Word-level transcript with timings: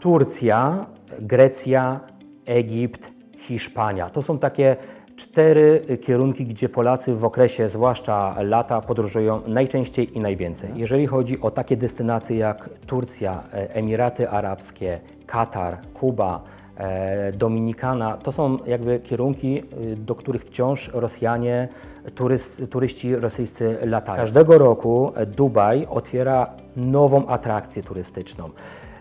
Turcja, 0.00 0.86
Grecja, 1.18 2.00
Egipt, 2.46 3.10
Hiszpania. 3.38 4.10
To 4.10 4.22
są 4.22 4.38
takie 4.38 4.76
cztery 5.16 5.82
kierunki, 6.02 6.46
gdzie 6.46 6.68
Polacy 6.68 7.14
w 7.14 7.24
okresie, 7.24 7.68
zwłaszcza 7.68 8.34
lata, 8.42 8.80
podróżują 8.80 9.40
najczęściej 9.46 10.16
i 10.16 10.20
najwięcej. 10.20 10.70
Jeżeli 10.74 11.06
chodzi 11.06 11.40
o 11.40 11.50
takie 11.50 11.76
destynacje 11.76 12.36
jak 12.36 12.70
Turcja, 12.86 13.42
e, 13.52 13.74
Emiraty 13.74 14.30
Arabskie, 14.30 15.00
Katar, 15.26 15.78
Kuba, 15.94 16.42
e, 16.76 17.32
Dominikana, 17.32 18.16
to 18.16 18.32
są 18.32 18.58
jakby 18.66 19.00
kierunki, 19.00 19.62
y, 19.92 19.96
do 19.96 20.14
których 20.14 20.44
wciąż 20.44 20.90
Rosjanie, 20.94 21.68
turys, 22.14 22.62
turyści 22.70 23.16
rosyjscy 23.16 23.78
latają. 23.82 24.16
Każdego 24.18 24.58
roku 24.58 25.12
e, 25.14 25.26
Dubaj 25.26 25.86
otwiera 25.90 26.50
nową 26.76 27.26
atrakcję 27.26 27.82
turystyczną. 27.82 28.50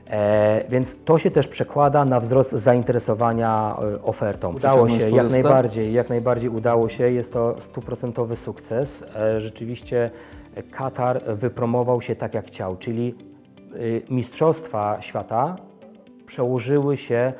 E, 0.09 0.63
więc 0.69 0.95
to 1.05 1.19
się 1.19 1.31
też 1.31 1.47
przekłada 1.47 2.05
na 2.05 2.19
wzrost 2.19 2.51
zainteresowania 2.51 3.77
e, 3.95 4.01
ofertą. 4.01 4.55
Udało 4.55 4.89
się, 4.89 5.09
jak 5.09 5.31
najbardziej, 5.31 5.93
jak 5.93 6.09
najbardziej 6.09 6.49
udało 6.49 6.89
się. 6.89 7.11
Jest 7.11 7.33
to 7.33 7.55
stuprocentowy 7.59 8.35
sukces. 8.35 9.03
E, 9.15 9.41
rzeczywiście 9.41 10.11
Katar 10.71 11.23
wypromował 11.35 12.01
się 12.01 12.15
tak 12.15 12.33
jak 12.33 12.47
chciał, 12.47 12.77
czyli 12.77 13.15
y, 13.75 14.01
Mistrzostwa 14.09 14.97
Świata 15.01 15.55
przełożyły 16.25 16.97
się, 16.97 17.33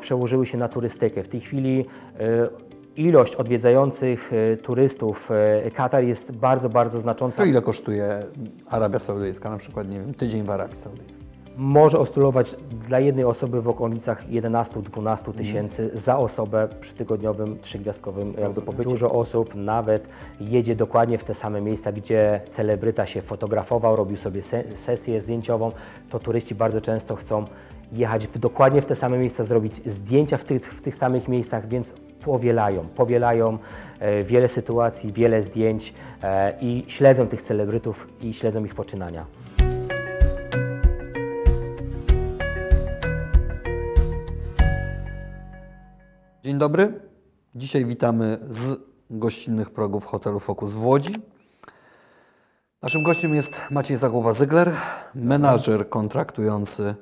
przełożyły 0.00 0.46
się 0.46 0.58
na 0.58 0.68
turystykę. 0.68 1.22
W 1.22 1.28
tej 1.28 1.40
chwili 1.40 1.86
ilość 2.96 3.36
odwiedzających 3.36 4.30
turystów 4.62 5.30
Katar 5.74 6.04
jest 6.04 6.32
bardzo, 6.32 6.68
bardzo 6.68 7.00
znacząca. 7.00 7.42
To 7.42 7.48
ile 7.48 7.62
kosztuje 7.62 8.26
Arabia 8.70 8.98
Saudyjska, 8.98 9.50
na 9.50 9.58
przykład, 9.58 9.92
nie 9.92 10.00
wiem, 10.00 10.14
tydzień 10.14 10.42
w 10.44 10.50
Arabii 10.50 10.76
Saudyjskiej? 10.76 11.25
Może 11.56 11.98
oscylować 11.98 12.56
dla 12.88 13.00
jednej 13.00 13.24
osoby 13.24 13.62
w 13.62 13.68
okolicach 13.68 14.28
11-12 14.28 15.32
tysięcy 15.32 15.90
za 15.94 16.18
osobę 16.18 16.68
przy 16.80 16.94
tygodniowym, 16.94 17.58
trzygwiazdkowym 17.60 18.34
jakby 18.40 18.62
pobycie. 18.62 18.90
Dużo 18.90 19.10
osób 19.10 19.54
nawet 19.54 20.08
jedzie 20.40 20.76
dokładnie 20.76 21.18
w 21.18 21.24
te 21.24 21.34
same 21.34 21.60
miejsca, 21.60 21.92
gdzie 21.92 22.40
celebryta 22.50 23.06
się 23.06 23.22
fotografował, 23.22 23.96
robił 23.96 24.16
sobie 24.16 24.42
se- 24.42 24.76
sesję 24.76 25.20
zdjęciową. 25.20 25.72
To 26.10 26.18
turyści 26.18 26.54
bardzo 26.54 26.80
często 26.80 27.16
chcą 27.16 27.44
jechać 27.92 28.26
w, 28.26 28.38
dokładnie 28.38 28.82
w 28.82 28.86
te 28.86 28.94
same 28.94 29.18
miejsca, 29.18 29.44
zrobić 29.44 29.74
zdjęcia 29.74 30.36
w 30.36 30.44
tych, 30.44 30.74
w 30.74 30.80
tych 30.82 30.96
samych 30.96 31.28
miejscach, 31.28 31.68
więc 31.68 31.94
powielają, 32.24 32.86
powielają 32.88 33.58
e, 34.00 34.22
wiele 34.22 34.48
sytuacji, 34.48 35.12
wiele 35.12 35.42
zdjęć 35.42 35.94
e, 36.22 36.54
i 36.60 36.84
śledzą 36.88 37.26
tych 37.26 37.42
celebrytów 37.42 38.08
i 38.22 38.34
śledzą 38.34 38.64
ich 38.64 38.74
poczynania. 38.74 39.24
Dzień 46.46 46.58
dobry. 46.58 47.00
Dzisiaj 47.54 47.84
witamy 47.84 48.38
z 48.50 48.80
gościnnych 49.10 49.70
progów 49.70 50.04
hotelu 50.04 50.40
Focus 50.40 50.74
w 50.74 50.84
Łodzi. 50.84 51.14
Naszym 52.82 53.02
gościem 53.02 53.34
jest 53.34 53.60
Maciej 53.70 53.96
Zagłoba-Zygler, 53.96 54.70
menadżer 55.14 55.88
kontraktujący 55.88 56.94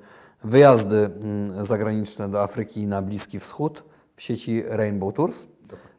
wyjazdy 0.44 0.96
mm, 0.96 1.66
zagraniczne 1.66 2.28
do 2.28 2.42
Afryki 2.42 2.80
i 2.80 2.86
na 2.86 3.02
Bliski 3.02 3.40
Wschód 3.40 3.84
w 4.16 4.22
sieci 4.22 4.62
Rainbow 4.66 5.14
Tours. 5.14 5.46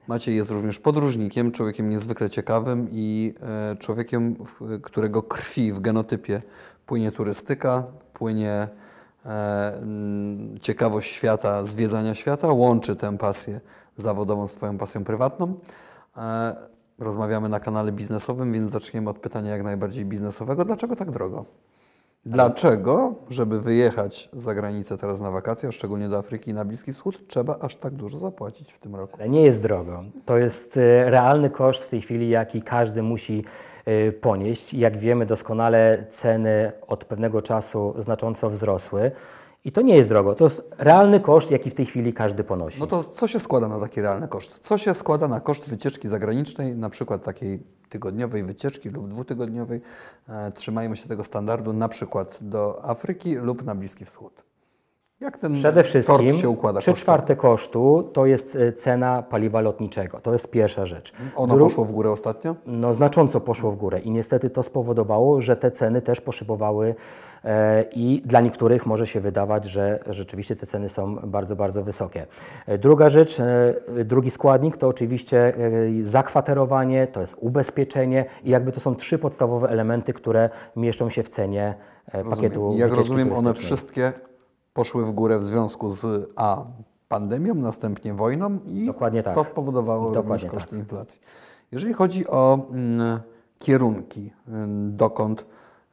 Maciej 0.08 0.36
jest 0.36 0.52
również 0.52 0.80
podróżnikiem, 0.80 1.52
człowiekiem 1.52 1.90
niezwykle 1.90 2.30
ciekawym 2.30 2.88
i 2.92 3.34
e, 3.42 3.76
człowiekiem, 3.76 4.36
którego 4.84 5.24
krwi 5.24 5.74
w 5.74 5.80
genotypie 5.80 6.42
płynie 6.86 7.12
turystyka, 7.12 7.84
płynie 8.14 8.68
ciekawość 10.62 11.12
świata, 11.12 11.64
zwiedzania 11.64 12.16
świata, 12.16 12.48
łączy 12.48 12.96
tę 12.96 13.18
pasję 13.18 13.60
zawodową 13.98 14.48
z 14.48 14.56
Twoją 14.56 14.78
pasją 14.78 15.04
prywatną. 15.04 15.54
E, 16.18 16.56
Rozmawiamy 17.00 17.50
na 17.50 17.60
kanale 17.60 17.92
biznesowym, 17.92 18.54
więc 18.54 18.72
zaczniemy 18.72 19.10
od 19.10 19.20
pytania 19.20 19.52
jak 19.52 19.64
najbardziej 19.64 20.06
biznesowego. 20.06 20.66
Dlaczego 20.66 20.96
tak 20.96 21.12
drogo? 21.12 21.46
Dlaczego, 22.26 23.14
żeby 23.30 23.62
wyjechać 23.62 24.30
za 24.34 24.56
granicę 24.56 24.98
teraz 24.98 25.22
na 25.22 25.32
wakacje, 25.32 25.70
a 25.70 25.72
szczególnie 25.72 26.10
do 26.10 26.18
Afryki 26.18 26.52
i 26.52 26.54
na 26.54 26.66
Bliski 26.66 26.94
Wschód, 26.94 27.28
trzeba 27.28 27.60
aż 27.60 27.76
tak 27.76 27.94
dużo 27.94 28.18
zapłacić 28.18 28.74
w 28.74 28.80
tym 28.80 28.96
roku? 28.96 29.18
Nie 29.30 29.42
jest 29.42 29.62
drogo. 29.62 30.04
To 30.26 30.38
jest 30.38 30.78
e, 30.78 31.10
realny 31.10 31.50
koszt 31.50 31.84
w 31.84 31.90
tej 31.90 32.02
chwili, 32.02 32.30
jaki 32.30 32.62
każdy 32.62 33.04
musi 33.04 33.44
e, 33.44 33.75
ponieść. 34.22 34.74
Jak 34.74 34.98
wiemy 34.98 35.26
doskonale, 35.26 36.06
ceny 36.10 36.72
od 36.88 37.06
pewnego 37.06 37.42
czasu 37.42 37.94
znacząco 37.98 38.50
wzrosły. 38.50 39.12
I 39.66 39.72
to 39.72 39.82
nie 39.82 39.96
jest 39.96 40.10
drogo. 40.10 40.36
To 40.36 40.44
jest 40.44 40.62
realny 40.78 41.20
koszt, 41.20 41.52
jaki 41.52 41.70
w 41.70 41.74
tej 41.74 41.86
chwili 41.86 42.14
każdy 42.14 42.44
ponosi. 42.44 42.80
No 42.80 42.88
to 42.88 43.04
co 43.04 43.28
się 43.28 43.40
składa 43.40 43.68
na 43.68 43.80
taki 43.80 44.02
realny 44.02 44.28
koszt? 44.28 44.60
Co 44.60 44.78
się 44.78 44.94
składa 44.94 45.28
na 45.28 45.40
koszt 45.40 45.70
wycieczki 45.70 46.08
zagranicznej, 46.08 46.76
na 46.76 46.90
przykład 46.90 47.24
takiej 47.24 47.64
tygodniowej 47.90 48.44
wycieczki 48.44 48.90
lub 48.90 49.10
dwutygodniowej? 49.10 49.82
E, 50.30 50.52
trzymajmy 50.52 50.98
się 50.98 51.08
tego 51.08 51.24
standardu, 51.24 51.74
na 51.74 51.90
przykład 51.90 52.38
do 52.42 52.86
Afryki 52.86 53.36
lub 53.36 53.64
na 53.64 53.76
Bliski 53.76 54.06
Wschód. 54.06 54.44
Jak 55.22 55.38
ten 55.38 55.54
Przede 55.54 55.84
wszystkim 55.84 56.34
się 56.34 56.50
układa 56.50 56.80
trzy 56.80 56.92
kosztowo? 56.92 57.04
czwarte 57.04 57.36
kosztu 57.36 58.10
to 58.14 58.26
jest 58.26 58.56
e, 58.56 58.74
cena 58.74 59.22
paliwa 59.24 59.62
lotniczego. 59.62 60.20
To 60.20 60.34
jest 60.34 60.52
pierwsza 60.52 60.86
rzecz. 60.86 61.14
Ono 61.36 61.56
Dru- 61.56 61.60
poszło 61.64 61.86
w 61.86 61.92
górę 61.92 62.12
ostatnio? 62.12 62.56
no, 62.66 62.94
znacząco 62.94 63.42
poszło 63.42 63.72
w 63.72 63.76
górę 63.76 64.00
i 64.00 64.12
niestety 64.12 64.50
to 64.50 64.64
spowodowało, 64.64 65.42
że 65.42 65.56
te 65.56 65.72
ceny 65.72 66.02
też 66.02 66.22
poszybowały 66.22 66.96
e, 67.44 67.84
i 67.96 68.22
dla 68.26 68.42
niektórych 68.42 68.86
może 68.86 69.08
się 69.08 69.20
wydawać, 69.20 69.66
że 69.66 70.00
rzeczywiście 70.10 70.56
te 70.56 70.68
ceny 70.68 70.90
są 70.90 71.16
bardzo, 71.16 71.56
bardzo 71.56 71.84
wysokie. 71.84 72.26
E, 72.68 72.78
Druga 72.78 73.10
rzecz, 73.10 73.40
e, 73.40 73.74
drugi 74.06 74.32
składnik 74.32 74.78
to 74.78 74.88
oczywiście 74.88 75.54
e, 76.00 76.04
zakwaterowanie, 76.04 77.08
to 77.08 77.22
jest 77.22 77.36
ubezpieczenie 77.40 78.26
i 78.44 78.50
jakby 78.50 78.72
to 78.72 78.80
są 78.80 78.96
trzy 78.96 79.18
podstawowe 79.20 79.70
elementy, 79.70 80.14
które 80.14 80.50
mieszczą 80.76 81.10
się 81.10 81.24
w 81.24 81.30
cenie 81.30 81.76
pakietu 82.30 82.60
Rozumiem. 82.62 82.74
I 82.78 82.78
Jak 82.78 82.94
rozumiem, 82.94 83.34
one 83.34 83.54
wszystkie 83.54 84.14
poszły 84.76 85.06
w 85.06 85.12
górę 85.12 85.38
w 85.38 85.44
związku 85.44 85.90
z 85.90 86.32
A 86.36 86.66
pandemią, 87.10 87.56
następnie 87.56 88.14
wojną 88.14 88.60
i 88.66 88.90
tak. 89.24 89.36
to 89.36 89.44
spowodowało 89.44 90.02
Dokładnie 90.12 90.22
również 90.24 90.42
tak. 90.42 90.52
koszty 90.52 90.76
inflacji. 90.76 91.22
Jeżeli 91.72 91.94
chodzi 91.94 92.28
o 92.28 92.60
mm, 92.72 93.20
kierunki, 93.60 94.32
mm, 94.48 94.98
dokąd 94.98 95.46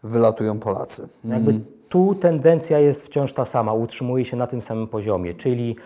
wylatują 0.02 0.58
Polacy. 0.58 1.08
Jakby 1.24 1.60
tu 1.88 2.14
tendencja 2.14 2.78
jest 2.78 3.02
wciąż 3.02 3.32
ta 3.32 3.44
sama, 3.44 3.72
utrzymuje 3.72 4.24
się 4.24 4.36
na 4.36 4.46
tym 4.46 4.62
samym 4.62 4.88
poziomie, 4.88 5.34
czyli 5.34 5.76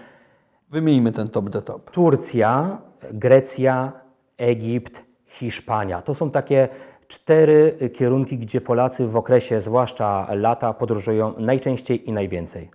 Wymieńmy 0.71 1.13
ten 1.13 1.29
top 1.29 1.51
the 1.51 1.63
top. 1.63 1.91
Turcja, 1.91 2.79
Grecja, 3.13 3.93
Egipt, 4.37 5.03
Hiszpania. 5.27 6.03
To 6.03 6.15
są 6.15 6.31
takie 6.31 6.69
cztery 7.09 7.91
kierunki, 7.95 8.39
gdzie 8.39 8.61
Polacy 8.61 9.07
w 9.07 9.17
okresie, 9.17 9.61
zwłaszcza 9.61 10.27
lata, 10.35 10.75
podróżują 10.75 11.35
najczęściej 11.39 12.09
i 12.09 12.13
najwięcej. 12.13 12.71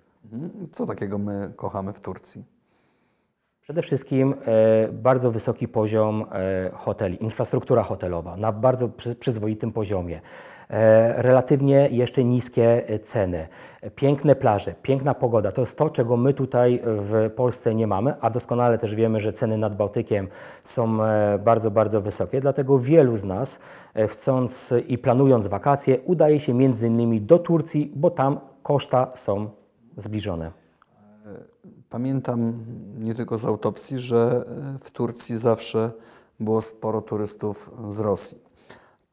Co 0.72 0.86
takiego 0.86 1.18
my 1.18 1.54
kochamy 1.56 1.94
w 1.94 2.00
Turcji? 2.00 2.44
Przede 3.62 3.82
wszystkim 3.82 4.34
e, 4.46 4.88
bardzo 4.92 5.32
wysoki 5.32 5.68
poziom 5.68 6.26
e, 6.32 6.72
hoteli, 6.74 7.24
infrastruktura 7.24 7.84
hotelowa 7.84 8.38
na 8.38 8.52
bardzo 8.52 8.90
przy, 8.90 9.16
przyzwoitym 9.16 9.72
poziomie. 9.72 10.22
E, 10.70 11.22
relatywnie 11.22 11.90
jeszcze 11.92 12.24
niskie 12.24 12.84
ceny, 13.04 13.48
piękne 13.96 14.36
plaże, 14.36 14.76
piękna 14.82 15.14
pogoda. 15.14 15.52
To 15.52 15.62
jest 15.62 15.78
to, 15.78 15.90
czego 15.90 16.18
my 16.18 16.34
tutaj 16.34 16.82
w 16.86 17.30
Polsce 17.36 17.76
nie 17.76 17.88
mamy, 17.88 18.14
a 18.22 18.30
doskonale 18.30 18.78
też 18.78 18.96
wiemy, 18.96 19.20
że 19.20 19.34
ceny 19.34 19.58
nad 19.58 19.76
Bałtykiem 19.76 20.28
są 20.64 20.98
bardzo, 21.40 21.72
bardzo 21.72 22.02
wysokie. 22.02 22.40
Dlatego 22.40 22.80
wielu 22.80 23.16
z 23.16 23.24
nas, 23.24 23.60
chcąc 24.08 24.74
i 24.88 24.98
planując 24.98 25.48
wakacje, 25.48 26.00
udaje 26.00 26.40
się 26.40 26.54
między 26.54 26.88
innymi 26.88 27.22
do 27.22 27.40
Turcji, 27.40 27.92
bo 27.96 28.10
tam 28.10 28.40
koszta 28.64 29.12
są 29.16 29.50
zbliżone. 29.98 30.52
Pamiętam 31.90 32.54
nie 33.00 33.16
tylko 33.16 33.38
z 33.38 33.46
autopsji, 33.46 34.00
że 34.00 34.46
e, 34.76 34.80
w 34.84 34.92
Turcji 34.92 35.38
zawsze 35.38 35.92
było 36.40 36.62
sporo 36.62 37.02
turystów 37.02 37.72
z 37.90 38.00
Rosji. 38.00 38.38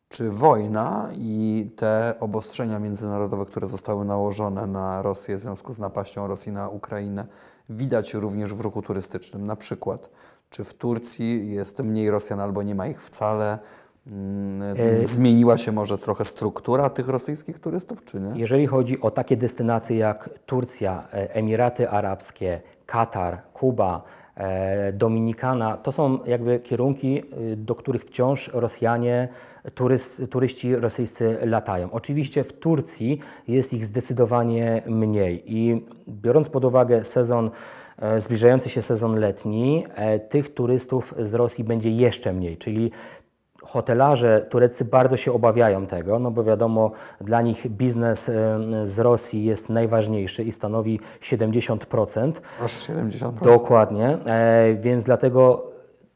Czy 0.09 0.31
wojna 0.31 1.09
i 1.15 1.71
te 1.77 2.15
obostrzenia 2.21 2.79
międzynarodowe, 2.79 3.47
które 3.47 3.69
zostały 3.69 4.05
nałożone 4.05 4.67
na 4.67 5.03
Rosję 5.03 5.37
w 5.37 5.41
związku 5.41 5.73
z 5.73 5.79
napaścią 5.79 6.27
Rosji 6.27 6.53
na 6.53 6.69
Ukrainę, 6.69 7.27
widać 7.69 8.15
również 8.15 8.55
w 8.55 8.61
ruchu 8.61 8.83
turystycznym? 8.83 9.47
Na 9.47 9.57
przykład, 9.57 10.11
czy 10.51 10.65
w 10.65 10.75
Turcji 10.75 11.51
jest 11.51 11.79
mniej 11.79 12.11
Rosjan 12.11 12.41
albo 12.41 12.63
nie 12.63 12.75
ma 12.75 12.87
ich 12.87 13.03
wcale? 13.03 13.59
Mm, 14.09 15.05
Zmieniła 15.07 15.59
się 15.59 15.73
może 15.73 15.99
trochę 15.99 16.25
struktura 16.25 16.91
tych 16.91 17.09
rosyjskich 17.09 17.59
turystów, 17.59 18.05
czy 18.05 18.21
nie? 18.21 18.41
Jeżeli 18.41 18.67
chodzi 18.67 19.01
o 19.01 19.11
takie 19.11 19.37
destynacje 19.37 19.97
jak 19.97 20.31
Turcja, 20.47 21.09
e, 21.13 21.35
Emiraty 21.35 21.91
Arabskie, 21.91 22.61
Katar, 22.87 23.39
Kuba, 23.53 24.03
e, 24.37 24.93
Dominikana. 24.93 25.77
To 25.77 25.93
są 25.93 26.19
jakby 26.25 26.59
kierunki, 26.61 27.23
do 27.57 27.75
których 27.75 28.05
wciąż 28.05 28.51
Rosjanie, 28.53 29.29
turyści 30.31 30.77
rosyjscy 30.77 31.39
latają. 31.43 31.91
Oczywiście 31.91 32.45
w 32.45 32.53
Turcji 32.53 33.21
jest 33.49 33.75
ich 33.75 33.85
zdecydowanie 33.85 34.83
mniej 34.87 35.43
i 35.47 35.87
biorąc 36.09 36.49
pod 36.49 36.65
uwagę 36.65 37.05
sezon 37.05 37.51
e, 37.99 38.21
zbliżający 38.21 38.69
się 38.69 38.83
sezon 38.83 39.21
letni, 39.21 39.87
e, 39.95 40.19
tych 40.19 40.55
turystów 40.55 41.15
z 41.19 41.35
Rosji 41.35 41.65
będzie 41.65 41.91
jeszcze 41.91 42.33
mniej, 42.33 42.57
czyli 42.57 42.91
Hotelarze 43.69 44.47
tureccy 44.51 44.85
bardzo 44.85 45.17
się 45.17 45.33
obawiają 45.33 45.87
tego, 45.87 46.19
no 46.19 46.31
bo 46.31 46.45
wiadomo, 46.45 46.91
dla 47.21 47.43
nich 47.43 47.69
biznes 47.69 48.31
z 48.85 48.99
Rosji 48.99 49.45
jest 49.45 49.69
najważniejszy 49.69 50.45
i 50.45 50.53
stanowi 50.53 51.01
70%. 51.21 52.33
Aż 52.63 52.73
70%. 52.73 53.33
Dokładnie, 53.43 54.19
e, 54.27 54.75
więc 54.75 55.05
dlatego 55.05 55.69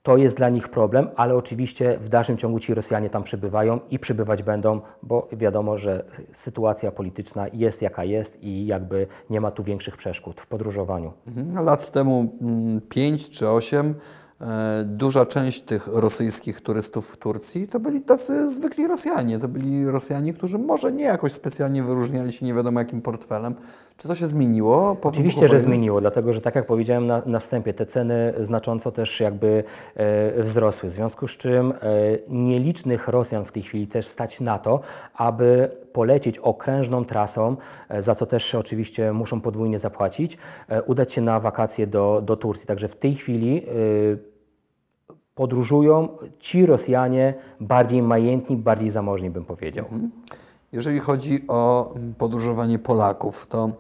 to 0.03 0.17
jest 0.17 0.37
dla 0.37 0.49
nich 0.49 0.69
problem, 0.69 1.09
ale 1.17 1.35
oczywiście 1.35 1.99
w 1.99 2.09
dalszym 2.09 2.37
ciągu 2.37 2.59
ci 2.59 2.75
Rosjanie 2.75 3.11
tam 3.11 3.23
przybywają 3.23 3.81
i 3.91 3.99
przybywać 3.99 4.43
będą, 4.43 4.81
bo 5.03 5.29
wiadomo, 5.33 5.79
że 5.79 6.05
sytuacja 6.33 6.93
polityczna 6.93 7.47
jest 7.53 7.83
jaka 7.83 8.05
jest 8.05 8.43
i 8.43 8.67
jakby 8.67 9.07
nie 9.31 9.41
ma 9.41 9.51
tu 9.51 9.63
większych 9.63 9.97
przeszkód 9.97 10.41
w 10.41 10.47
podróżowaniu. 10.47 11.13
Mhm. 11.27 11.65
Lat 11.65 11.93
temu 11.93 12.39
5 12.89 13.31
czy 13.31 13.49
8 13.49 13.95
E, 13.95 14.22
duża 14.85 15.27
część 15.27 15.63
tych 15.63 15.87
rosyjskich 15.87 16.61
turystów 16.61 17.09
w 17.09 17.17
Turcji 17.17 17.69
to 17.69 17.81
byli 17.81 18.01
tacy 18.01 18.49
zwykli 18.49 18.87
Rosjanie. 18.87 19.39
To 19.39 19.49
byli 19.49 19.87
Rosjanie, 19.87 20.33
którzy 20.33 20.59
może 20.59 20.93
nie 20.93 21.05
jakoś 21.05 21.33
specjalnie 21.33 21.83
wyróżniali 21.83 22.33
się 22.33 22.47
nie 22.47 22.55
wiadomo 22.55 22.81
jakim 22.81 23.03
portfelem. 23.03 23.55
Czy 23.97 24.09
to 24.09 24.15
się 24.15 24.27
zmieniło? 24.27 24.97
Po 24.97 25.09
Oczywiście, 25.09 25.49
że 25.49 25.59
zmieniło, 25.59 26.01
dlatego 26.01 26.33
że 26.33 26.41
tak 26.41 26.55
jak 26.55 26.67
powiedziałem 26.67 27.07
na, 27.07 27.23
na 27.27 27.39
wstępie, 27.39 27.75
te 27.75 27.87
ceny 27.87 28.35
znacząco 28.41 28.93
też 28.93 29.21
jakby 29.21 29.65
e, 29.95 30.43
wzrosły. 30.43 30.89
W 30.89 30.93
związku 30.93 31.29
z 31.29 31.37
czym 31.37 31.73
e, 31.73 31.75
nielicznych 32.29 33.09
Rosjan 33.09 33.45
w 33.45 33.53
tej 33.53 33.63
chwili 33.63 33.87
też 33.87 34.07
stać 34.07 34.41
na 34.41 34.59
to, 34.59 34.81
aby 35.15 35.71
polecieć 35.93 36.39
okrężną 36.39 37.05
trasą, 37.05 37.57
e, 37.89 38.03
za 38.03 38.15
co 38.15 38.27
też 38.27 38.55
oczywiście 38.55 39.13
muszą 39.13 39.41
podwójnie 39.41 39.79
zapłacić, 39.79 40.39
e, 40.69 40.83
udać 40.83 41.13
się 41.13 41.21
na 41.21 41.41
wakacje 41.41 41.87
do, 41.87 42.23
do 42.25 42.37
Turcji. 42.37 42.67
Także 42.67 42.89
w 42.89 42.97
tej 42.97 43.15
chwili 43.15 43.63
e, 43.67 44.32
podróżują 45.35 46.09
ci 46.39 46.67
Rosjanie 46.67 47.35
bardziej 47.61 48.03
majętni, 48.03 48.57
bardziej 48.57 48.91
zamożni, 48.91 49.31
bym 49.31 49.45
powiedział. 49.45 49.85
Mhm. 49.85 50.11
Jeżeli 50.73 51.01
chodzi 51.01 51.45
o 51.49 51.95
podróżowanie 52.19 52.79
Polaków, 52.79 53.47
to 53.47 53.71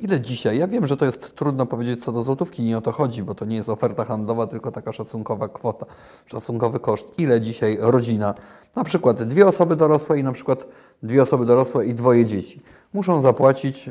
ile 0.00 0.20
dzisiaj? 0.20 0.58
Ja 0.58 0.66
wiem, 0.66 0.86
że 0.86 0.96
to 0.96 1.04
jest 1.04 1.36
trudno 1.36 1.66
powiedzieć 1.66 2.04
co 2.04 2.12
do 2.12 2.22
złotówki, 2.22 2.62
nie 2.62 2.78
o 2.78 2.80
to 2.80 2.92
chodzi, 2.92 3.22
bo 3.22 3.34
to 3.34 3.44
nie 3.44 3.56
jest 3.56 3.68
oferta 3.68 4.04
handlowa, 4.04 4.46
tylko 4.46 4.72
taka 4.72 4.92
szacunkowa 4.92 5.48
kwota, 5.48 5.86
szacunkowy 6.26 6.78
koszt. 6.78 7.18
Ile 7.18 7.40
dzisiaj 7.40 7.78
rodzina, 7.80 8.34
na 8.76 8.84
przykład 8.84 9.22
dwie 9.22 9.46
osoby 9.46 9.76
dorosłe 9.76 10.18
i 10.18 10.22
na 10.22 10.32
przykład 10.32 10.66
dwie 11.02 11.22
osoby 11.22 11.46
dorosłe 11.46 11.86
i 11.86 11.94
dwoje 11.94 12.24
dzieci, 12.24 12.62
muszą 12.92 13.20
zapłacić 13.20 13.90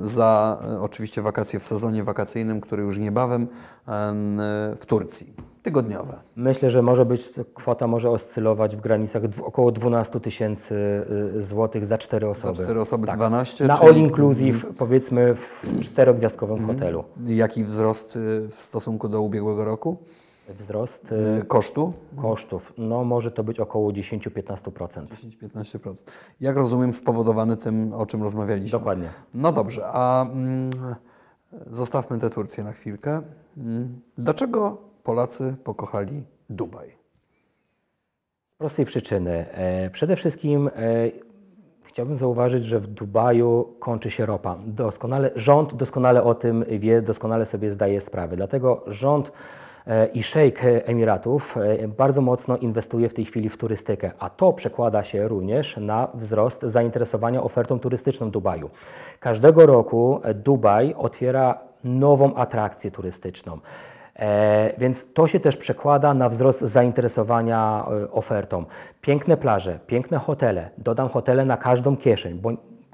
za 0.00 0.58
oczywiście 0.80 1.22
wakacje 1.22 1.60
w 1.60 1.64
sezonie 1.64 2.04
wakacyjnym, 2.04 2.60
który 2.60 2.82
już 2.82 2.98
niebawem 2.98 3.46
w 4.80 4.86
Turcji 4.86 5.34
tygodniowe. 5.64 6.20
Myślę, 6.36 6.70
że 6.70 6.82
może 6.82 7.04
być 7.04 7.32
kwota 7.54 7.86
może 7.86 8.10
oscylować 8.10 8.76
w 8.76 8.80
granicach 8.80 9.22
około 9.42 9.72
12 9.72 10.20
tysięcy 10.20 10.74
y, 11.36 11.42
złotych 11.42 11.86
za 11.86 11.98
cztery 11.98 12.28
osoby. 12.28 12.56
Za 12.56 12.64
cztery 12.64 12.80
osoby 12.80 13.06
tak. 13.06 13.16
12? 13.16 13.66
Na 13.66 13.76
czyli... 13.76 13.88
all 13.88 13.96
inclusive 13.96 14.64
mm. 14.64 14.74
powiedzmy 14.74 15.34
w 15.34 15.64
czterogwiazdkowym 15.80 16.56
mm. 16.56 16.68
hotelu. 16.68 17.04
Jaki 17.26 17.64
wzrost 17.64 18.16
y, 18.16 18.48
w 18.48 18.62
stosunku 18.62 19.08
do 19.08 19.20
ubiegłego 19.20 19.64
roku? 19.64 19.96
Wzrost 20.58 21.12
y, 21.12 21.44
kosztu? 21.44 21.92
Kosztów. 22.22 22.72
No 22.78 23.04
może 23.04 23.30
to 23.30 23.44
być 23.44 23.60
około 23.60 23.92
10-15%. 23.92 25.06
10-15%. 25.42 26.02
Jak 26.40 26.56
rozumiem 26.56 26.94
spowodowany 26.94 27.56
tym, 27.56 27.92
o 27.92 28.06
czym 28.06 28.22
rozmawialiśmy. 28.22 28.78
Dokładnie. 28.78 29.08
No 29.34 29.52
dobrze, 29.52 29.86
a 29.86 30.26
mm, 30.26 30.70
zostawmy 31.70 32.18
tę 32.18 32.30
Turcję 32.30 32.64
na 32.64 32.72
chwilkę. 32.72 33.22
Mm, 33.56 34.00
dlaczego 34.18 34.93
Polacy 35.04 35.54
pokochali 35.64 36.22
Dubaj? 36.50 36.88
Z 38.54 38.58
prostej 38.58 38.84
przyczyny. 38.84 39.46
E, 39.50 39.90
przede 39.90 40.16
wszystkim 40.16 40.68
e, 40.68 40.70
chciałbym 41.82 42.16
zauważyć, 42.16 42.64
że 42.64 42.80
w 42.80 42.86
Dubaju 42.86 43.74
kończy 43.80 44.10
się 44.10 44.26
ropa. 44.26 44.56
Doskonale, 44.66 45.30
rząd 45.36 45.74
doskonale 45.74 46.22
o 46.22 46.34
tym 46.34 46.64
wie, 46.64 47.02
doskonale 47.02 47.46
sobie 47.46 47.70
zdaje 47.70 48.00
sprawę. 48.00 48.36
Dlatego 48.36 48.84
rząd 48.86 49.32
e, 49.86 50.06
i 50.06 50.22
szejk 50.22 50.60
Emiratów 50.64 51.56
bardzo 51.96 52.20
mocno 52.20 52.56
inwestuje 52.56 53.08
w 53.08 53.14
tej 53.14 53.24
chwili 53.24 53.48
w 53.48 53.56
turystykę, 53.56 54.10
a 54.18 54.30
to 54.30 54.52
przekłada 54.52 55.02
się 55.04 55.28
również 55.28 55.76
na 55.76 56.08
wzrost 56.14 56.62
zainteresowania 56.62 57.42
ofertą 57.42 57.78
turystyczną 57.78 58.30
Dubaju. 58.30 58.70
Każdego 59.20 59.66
roku 59.66 60.20
Dubaj 60.34 60.94
otwiera 60.98 61.58
nową 61.84 62.34
atrakcję 62.34 62.90
turystyczną. 62.90 63.58
E, 64.16 64.72
więc 64.78 65.06
to 65.14 65.28
się 65.28 65.40
też 65.40 65.56
przekłada 65.56 66.14
na 66.14 66.28
wzrost 66.28 66.60
zainteresowania 66.60 67.86
e, 68.02 68.10
ofertą. 68.10 68.64
Piękne 69.00 69.36
plaże, 69.36 69.78
piękne 69.86 70.18
hotele, 70.18 70.70
dodam 70.78 71.08
hotele 71.08 71.44
na 71.44 71.56
każdą 71.56 71.96
kieszeń, 71.96 72.38
bo 72.38 72.50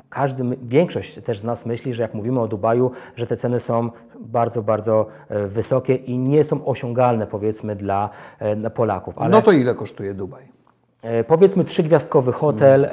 każdy, 0.08 0.44
większość 0.62 1.20
też 1.20 1.38
z 1.38 1.44
nas 1.44 1.66
myśli, 1.66 1.94
że 1.94 2.02
jak 2.02 2.14
mówimy 2.14 2.40
o 2.40 2.48
Dubaju, 2.48 2.90
że 3.16 3.26
te 3.26 3.36
ceny 3.36 3.60
są 3.60 3.90
bardzo, 4.20 4.62
bardzo 4.62 5.06
e, 5.28 5.46
wysokie 5.46 5.94
i 5.94 6.18
nie 6.18 6.44
są 6.44 6.64
osiągalne 6.64 7.26
powiedzmy 7.26 7.76
dla 7.76 8.10
Polaków. 8.74 9.18
Ale... 9.18 9.30
No 9.30 9.42
to 9.42 9.52
ile 9.52 9.74
kosztuje 9.74 10.14
Dubaj? 10.14 10.59
E, 11.02 11.24
powiedzmy 11.24 11.64
trzygwiazdkowy 11.64 12.32
hotel 12.32 12.84
e, 12.84 12.88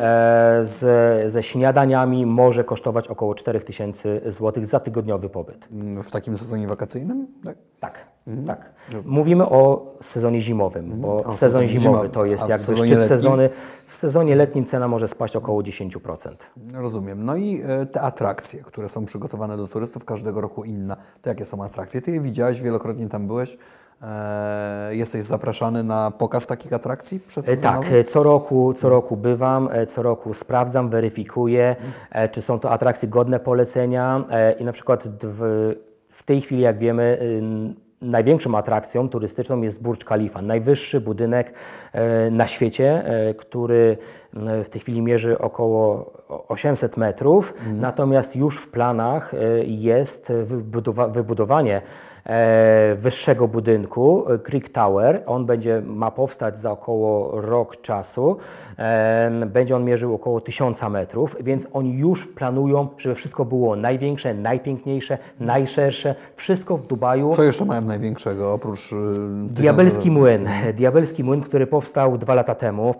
z, 0.61 1.31
ze 1.31 1.43
śniadaniami 1.43 2.25
może 2.25 2.63
kosztować 2.63 3.07
około 3.07 3.35
4000 3.35 4.31
zł 4.31 4.63
za 4.65 4.79
tygodniowy 4.79 5.29
pobyt. 5.29 5.67
Mm, 5.71 6.03
w 6.03 6.11
takim 6.11 6.37
sezonie 6.37 6.67
wakacyjnym? 6.67 7.27
Tak, 7.43 7.57
tak. 7.79 8.07
Mhm. 8.27 8.47
tak. 8.47 8.71
Mówimy 9.05 9.49
o 9.49 9.93
sezonie 10.01 10.41
zimowym, 10.41 10.85
mhm. 10.85 11.01
bo 11.01 11.23
o, 11.23 11.31
sezon 11.31 11.65
zimowy, 11.65 11.83
zimowy 11.83 12.09
to 12.09 12.25
jest 12.25 12.49
jakby 12.49 12.75
szczyt 12.75 12.89
letnim? 12.89 13.07
sezony. 13.07 13.49
W 13.87 13.93
sezonie 13.93 14.35
letnim 14.35 14.65
cena 14.65 14.87
może 14.87 15.07
spaść 15.07 15.35
około 15.35 15.61
10%. 15.61 16.35
Rozumiem. 16.73 17.25
No 17.25 17.35
i 17.35 17.61
e, 17.65 17.85
te 17.85 18.01
atrakcje, 18.01 18.63
które 18.63 18.89
są 18.89 19.05
przygotowane 19.05 19.57
do 19.57 19.67
turystów, 19.67 20.05
każdego 20.05 20.41
roku 20.41 20.63
inna. 20.63 20.97
To 21.21 21.29
jakie 21.29 21.45
są 21.45 21.63
atrakcje? 21.63 22.01
Ty 22.01 22.11
je 22.11 22.21
widziałeś, 22.21 22.61
wielokrotnie 22.61 23.09
tam 23.09 23.27
byłeś. 23.27 23.57
E, 24.01 24.95
jesteś 24.95 25.23
zapraszany 25.23 25.83
na 25.83 26.11
pokaz 26.11 26.47
takich 26.47 26.73
atrakcji 26.73 27.19
przed 27.19 27.49
e, 27.49 27.57
Tak, 27.57 27.91
e, 27.91 28.03
co 28.03 28.23
roku, 28.23 28.73
co 28.73 28.89
roku 28.89 29.17
bywam, 29.17 29.69
co 29.87 30.01
roku 30.01 30.33
sprawdzam, 30.33 30.89
weryfikuję, 30.89 31.75
czy 32.31 32.41
są 32.41 32.59
to 32.59 32.71
atrakcje 32.71 33.09
godne 33.09 33.39
polecenia 33.39 34.23
i 34.59 34.63
na 34.63 34.71
przykład 34.71 35.07
w, 35.23 35.73
w 36.09 36.23
tej 36.23 36.41
chwili, 36.41 36.61
jak 36.61 36.77
wiemy, 36.77 37.19
największą 38.01 38.57
atrakcją 38.57 39.09
turystyczną 39.09 39.61
jest 39.61 39.81
Burj 39.81 39.99
Khalifa, 39.99 40.41
najwyższy 40.41 41.01
budynek 41.01 41.53
na 42.31 42.47
świecie, 42.47 43.03
który 43.37 43.97
w 44.63 44.69
tej 44.69 44.81
chwili 44.81 45.01
mierzy 45.01 45.39
około 45.39 46.13
800 46.47 46.97
metrów, 46.97 47.53
mhm. 47.57 47.81
natomiast 47.81 48.35
już 48.35 48.57
w 48.57 48.67
planach 48.67 49.31
jest 49.65 50.33
wybudowanie 51.09 51.75
E, 51.77 52.06
wyższego 52.95 53.47
budynku, 53.47 54.31
e, 54.31 54.39
Creek 54.39 54.69
Tower. 54.69 55.23
On 55.25 55.45
będzie, 55.45 55.81
ma 55.85 56.11
powstać 56.11 56.59
za 56.59 56.71
około 56.71 57.41
rok 57.41 57.81
czasu. 57.81 58.37
E, 58.79 59.31
będzie 59.45 59.75
on 59.75 59.85
mierzył 59.85 60.15
około 60.15 60.41
1000 60.41 60.89
metrów, 60.89 61.35
więc 61.39 61.67
oni 61.73 61.97
już 61.97 62.27
planują, 62.27 62.87
żeby 62.97 63.15
wszystko 63.15 63.45
było 63.45 63.75
największe, 63.75 64.33
najpiękniejsze, 64.33 65.17
najszersze. 65.39 66.15
Wszystko 66.35 66.77
w 66.77 66.87
Dubaju. 66.87 67.31
Co 67.31 67.43
jeszcze 67.43 67.65
mają 67.65 67.81
największego 67.81 68.53
oprócz... 68.53 68.89
Diabelski 69.49 70.11
młyn. 70.11 70.49
Diabelski 70.77 71.23
młyn, 71.23 71.41
który 71.41 71.67
powstał 71.67 72.17
dwa 72.17 72.33
lata 72.33 72.55
temu 72.55 72.93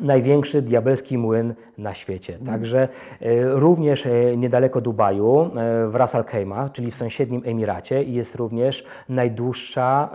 największy 0.00 0.62
diabelski 0.62 1.18
młyn 1.18 1.54
na 1.78 1.94
świecie. 1.94 2.34
Mm. 2.34 2.46
Także 2.46 2.88
e, 3.20 3.44
również 3.44 4.06
e, 4.06 4.36
niedaleko 4.36 4.80
Dubaju, 4.80 5.42
e, 5.42 5.88
w 5.88 5.94
Ras 5.94 6.14
Al 6.14 6.24
Khaimah, 6.24 6.72
czyli 6.72 6.90
w 6.90 6.94
sąsiednim 6.94 7.42
Emiracie, 7.44 8.02
jest 8.02 8.34
również 8.34 8.84
najdłuższa, 9.08 10.10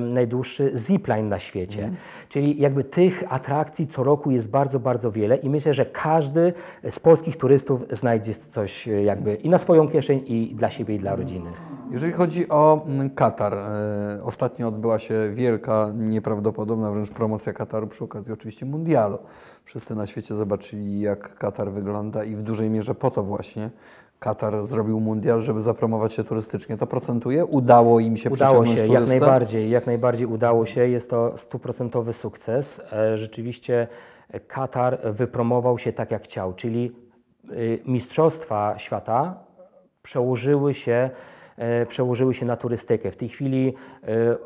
najdłuższy 0.00 0.72
zipline 0.76 1.28
na 1.28 1.38
świecie. 1.38 1.82
Mm. 1.82 1.96
Czyli 2.28 2.60
jakby 2.60 2.84
tych 2.84 3.24
atrakcji 3.28 3.86
co 3.86 4.04
roku 4.04 4.30
jest 4.30 4.50
bardzo, 4.50 4.80
bardzo 4.80 5.10
wiele 5.10 5.36
i 5.36 5.50
myślę, 5.50 5.74
że 5.74 5.86
każdy 5.86 6.52
z 6.90 7.00
polskich 7.00 7.36
turystów 7.36 7.80
znajdzie 7.90 8.34
coś 8.34 8.86
jakby 8.86 9.34
i 9.34 9.48
na 9.48 9.58
swoją 9.58 9.88
kieszeń, 9.88 10.22
i 10.26 10.54
dla 10.54 10.70
siebie, 10.70 10.94
i 10.94 10.98
dla 10.98 11.16
rodziny. 11.16 11.50
Jeżeli 11.90 12.12
chodzi 12.12 12.48
o 12.48 12.86
Katar, 13.14 13.56
ostatnio 14.22 14.68
odbyła 14.68 14.98
się 14.98 15.14
wielka, 15.34 15.92
nieprawdopodobna 15.94 16.90
wręcz 16.90 17.10
promocja 17.10 17.52
Kataru 17.52 17.86
przy 17.86 18.04
okazji 18.04 18.32
oczywiście 18.32 18.66
mundialu. 18.66 19.05
Wszyscy 19.64 19.94
na 19.94 20.06
świecie 20.06 20.34
zobaczyli, 20.34 21.00
jak 21.00 21.38
Katar 21.38 21.70
wygląda 21.70 22.24
i 22.24 22.36
w 22.36 22.42
dużej 22.42 22.70
mierze 22.70 22.94
po 22.94 23.10
to 23.10 23.22
właśnie 23.22 23.70
Katar 24.18 24.66
zrobił 24.66 25.00
mundial, 25.00 25.42
żeby 25.42 25.60
zapromować 25.60 26.12
się 26.12 26.24
turystycznie. 26.24 26.76
To 26.76 26.86
procentuje? 26.86 27.44
Udało 27.44 28.00
im 28.00 28.16
się 28.16 28.30
Udało 28.30 28.66
się, 28.66 28.86
jak 28.86 29.08
najbardziej, 29.08 29.70
jak 29.70 29.86
najbardziej 29.86 30.26
udało 30.26 30.66
się. 30.66 30.88
Jest 30.88 31.10
to 31.10 31.36
stuprocentowy 31.36 32.12
sukces. 32.12 32.80
E, 32.92 33.18
Rzeczywiście 33.18 33.88
Katar 34.46 34.98
wypromował 35.12 35.78
się 35.78 35.92
tak, 35.92 36.10
jak 36.10 36.22
chciał, 36.24 36.54
czyli 36.54 36.92
y, 37.52 37.78
Mistrzostwa 37.86 38.78
Świata 38.78 39.44
przełożyły 40.02 40.74
się, 40.74 41.10
e, 41.56 41.86
przełożyły 41.86 42.34
się 42.34 42.46
na 42.46 42.56
turystykę. 42.56 43.10
W 43.10 43.16
tej 43.16 43.28
chwili 43.28 43.74
e, 44.02 44.36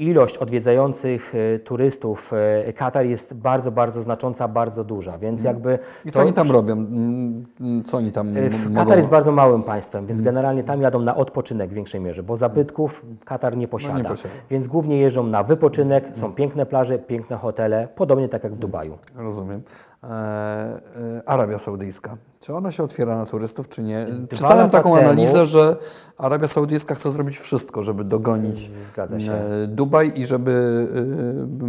ilość 0.00 0.38
odwiedzających 0.38 1.34
e, 1.54 1.58
turystów 1.58 2.32
e, 2.66 2.72
Katar 2.72 3.06
jest 3.06 3.34
bardzo, 3.34 3.72
bardzo 3.72 4.00
znacząca, 4.02 4.48
bardzo 4.48 4.84
duża, 4.84 5.18
więc 5.18 5.42
jakby... 5.42 5.70
Mhm. 5.70 5.88
I 6.04 6.12
co 6.12 6.20
oni 6.20 6.32
tam 6.32 6.50
robią? 6.50 6.72
Mm, 6.72 7.46
mm, 7.60 7.84
Co 7.84 7.96
oni 7.96 8.12
tam 8.12 8.36
E, 8.36 8.40
mogą... 8.68 8.74
Katar 8.74 8.98
jest 8.98 9.10
bardzo 9.10 9.32
małym 9.32 9.62
państwem, 9.62 10.00
Mhm. 10.00 10.06
więc 10.08 10.22
generalnie 10.22 10.64
tam 10.64 10.82
jadą 10.82 11.00
na 11.00 11.16
odpoczynek 11.16 11.70
w 11.70 11.72
większej 11.72 12.00
mierze, 12.00 12.22
bo 12.22 12.36
zabytków 12.36 13.06
Katar 13.24 13.56
nie 13.56 13.68
posiada. 13.68 13.98
No 14.02 14.08
posiada. 14.08 14.34
Więc 14.50 14.68
głównie 14.68 14.98
jeżdżą 14.98 15.22
na 15.26 15.42
wypoczynek, 15.42 16.04
są 16.12 16.32
piękne 16.32 16.66
plaże, 16.66 16.98
piękne 16.98 17.36
hotele, 17.36 17.88
podobnie 17.94 18.28
tak 18.28 18.44
jak 18.44 18.52
w 18.54 18.58
Dubaju. 18.58 18.98
Rozumiem. 19.16 19.62
E, 20.04 20.06
e, 20.06 20.80
Arabia 21.26 21.58
Saudyjska. 21.58 22.16
Czy 22.40 22.54
ona 22.54 22.72
się 22.72 22.82
otwiera 22.82 23.16
na 23.16 23.26
turystów, 23.26 23.68
czy 23.68 23.82
nie? 23.82 24.06
Dwa 24.06 24.36
Czytałem 24.36 24.70
taką 24.70 24.94
temu- 24.94 25.04
analizę, 25.04 25.46
że 25.46 25.76
Arabia 26.18 26.48
Saudyjska 26.48 26.94
chce 26.94 27.10
zrobić 27.10 27.38
wszystko, 27.38 27.82
żeby 27.82 28.04
dogonić 28.04 28.70
e, 28.98 29.66
Dubaj 29.66 30.12
i 30.14 30.26
żeby 30.26 30.88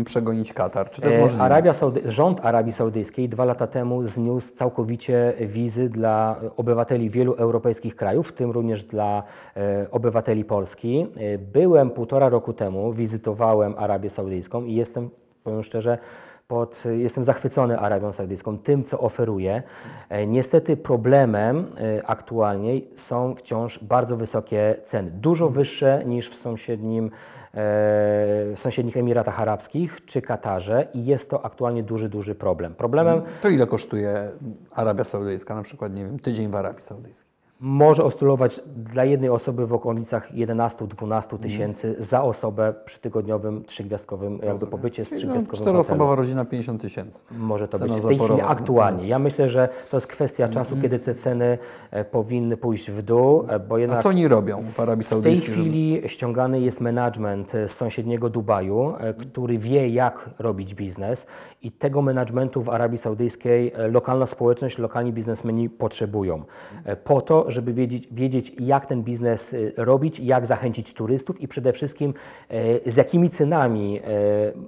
przegonić 0.05 0.53
Katar. 0.53 0.89
Czy 0.89 1.01
to 1.01 1.07
jest 1.07 1.21
możliwe? 1.21 1.43
Arabia 1.43 1.73
Saudy... 1.73 2.01
Rząd 2.05 2.45
Arabii 2.45 2.71
Saudyjskiej 2.71 3.29
dwa 3.29 3.45
lata 3.45 3.67
temu 3.67 4.05
zniósł 4.05 4.55
całkowicie 4.55 5.33
wizy 5.39 5.89
dla 5.89 6.35
obywateli 6.57 7.09
wielu 7.09 7.33
europejskich 7.33 7.95
krajów, 7.95 8.29
w 8.29 8.33
tym 8.33 8.51
również 8.51 8.83
dla 8.83 9.23
obywateli 9.91 10.45
Polski. 10.45 11.07
Byłem 11.53 11.89
półtora 11.89 12.29
roku 12.29 12.53
temu, 12.53 12.93
wizytowałem 12.93 13.75
Arabię 13.77 14.09
Saudyjską 14.09 14.63
i 14.63 14.75
jestem, 14.75 15.09
powiem 15.43 15.63
szczerze, 15.63 15.97
pod, 16.51 16.84
jestem 16.98 17.24
zachwycony 17.24 17.79
Arabią 17.79 18.12
Saudyjską, 18.12 18.58
tym 18.58 18.84
co 18.84 19.00
oferuje. 19.00 19.63
E, 20.10 20.27
Niestety 20.27 20.77
problemem 20.77 21.65
e, 21.98 22.08
aktualnie 22.08 22.81
są 22.96 23.36
wciąż 23.36 23.79
bardzo 23.84 24.17
wysokie 24.17 24.75
ceny, 24.86 25.12
dużo 25.12 25.50
wyższe 25.50 26.03
niż 26.05 26.29
w 26.29 26.36
sąsiednim 26.36 27.05
e, 27.05 27.10
w 27.53 28.53
sąsiednich 28.55 28.98
Emiratach 28.98 29.39
Arabskich 29.39 30.05
czy 30.05 30.22
Katarze 30.22 30.88
i 30.93 31.05
jest 31.05 31.29
to 31.29 31.46
aktualnie 31.46 31.84
duży, 31.84 32.10
duży 32.10 32.36
problem. 32.36 32.75
Problemem 32.75 33.22
To 33.41 33.50
ile 33.50 33.67
kosztuje 33.67 34.31
Arabia 34.72 35.03
Saudyjska, 35.03 35.55
na 35.55 35.63
przykład, 35.63 35.98
nie 35.98 36.03
wiem, 36.05 36.20
tydzień 36.20 36.51
w 36.51 36.55
Arabii 36.55 36.81
Saudyjskiej? 36.84 37.30
Może 37.63 38.03
oscylować 38.03 38.61
dla 38.75 39.05
jednej 39.05 39.29
osoby 39.29 39.67
w 39.67 39.73
okolicach 39.73 40.33
11-12 40.33 41.37
tysięcy 41.39 41.95
za 41.99 42.23
osobę 42.23 42.73
przy 42.85 42.99
tygodniowym, 42.99 43.63
trzygwiazdkowym 43.65 44.39
jakby 44.43 44.67
pobycie 44.67 45.05
z 45.05 45.11
no, 45.11 45.17
trzygwiazdkowym 45.17 45.61
czteroosobowa 45.63 46.15
rodzina 46.15 46.45
50 46.45 46.81
tysięcy. 46.81 47.23
Może 47.37 47.67
to 47.67 47.79
Cena 47.79 47.93
być 47.93 48.03
w 48.03 48.07
tej 48.07 48.15
chwili 48.17 48.27
zaporowa. 48.31 48.47
aktualnie. 48.51 49.07
Ja 49.07 49.19
myślę, 49.19 49.49
że 49.49 49.69
to 49.89 49.97
jest 49.97 50.07
kwestia 50.07 50.47
czasu, 50.47 50.75
kiedy 50.81 50.99
te 50.99 51.13
ceny 51.15 51.57
e, 51.91 52.05
powinny 52.05 52.57
pójść 52.57 52.91
w 52.91 53.01
dół, 53.01 53.45
e, 53.47 53.59
bo 53.59 53.75
A 53.75 53.79
jednak 53.79 54.03
co 54.03 54.09
oni 54.09 54.27
robią 54.27 54.63
w 54.75 54.79
Arabii 54.79 55.03
w 55.03 55.09
tej 55.09 55.15
Saudyjskiej? 55.15 55.49
żeby- 55.55 55.61
chwili 55.61 56.01
ściągany 56.09 56.59
jest 56.61 56.81
management 56.81 57.51
z 57.51 57.71
sąsiedniego 57.71 58.29
Dubaju, 58.29 58.93
e, 58.99 59.13
który 59.13 59.57
wie, 59.57 59.89
jak 59.89 60.29
robić 60.39 60.75
biznes, 60.75 61.27
i 61.63 61.71
tego 61.71 62.01
managementu 62.01 62.61
w 62.63 62.69
Arabii 62.69 62.97
Saudyjskiej 62.97 63.73
e, 63.75 63.87
lokalna 63.87 64.25
społeczność, 64.25 64.77
lokalni 64.77 65.13
biznesmeni 65.13 65.69
potrzebują. 65.69 66.43
E, 66.85 66.95
Po 66.95 67.21
to, 67.21 67.50
żeby 67.51 67.74
wiedzieć, 67.74 68.08
wiedzieć 68.12 68.51
jak 68.60 68.86
ten 68.86 69.03
biznes 69.03 69.53
e, 69.53 69.58
robić, 69.75 70.20
jak 70.20 70.46
zachęcić 70.46 70.93
turystów 70.93 71.41
i 71.41 71.48
przede 71.48 71.74
wszystkim 71.74 72.13
e, 72.50 72.91
z 72.91 72.98
jakimi 72.98 73.29
cenami 73.29 74.00
e, 74.00 74.01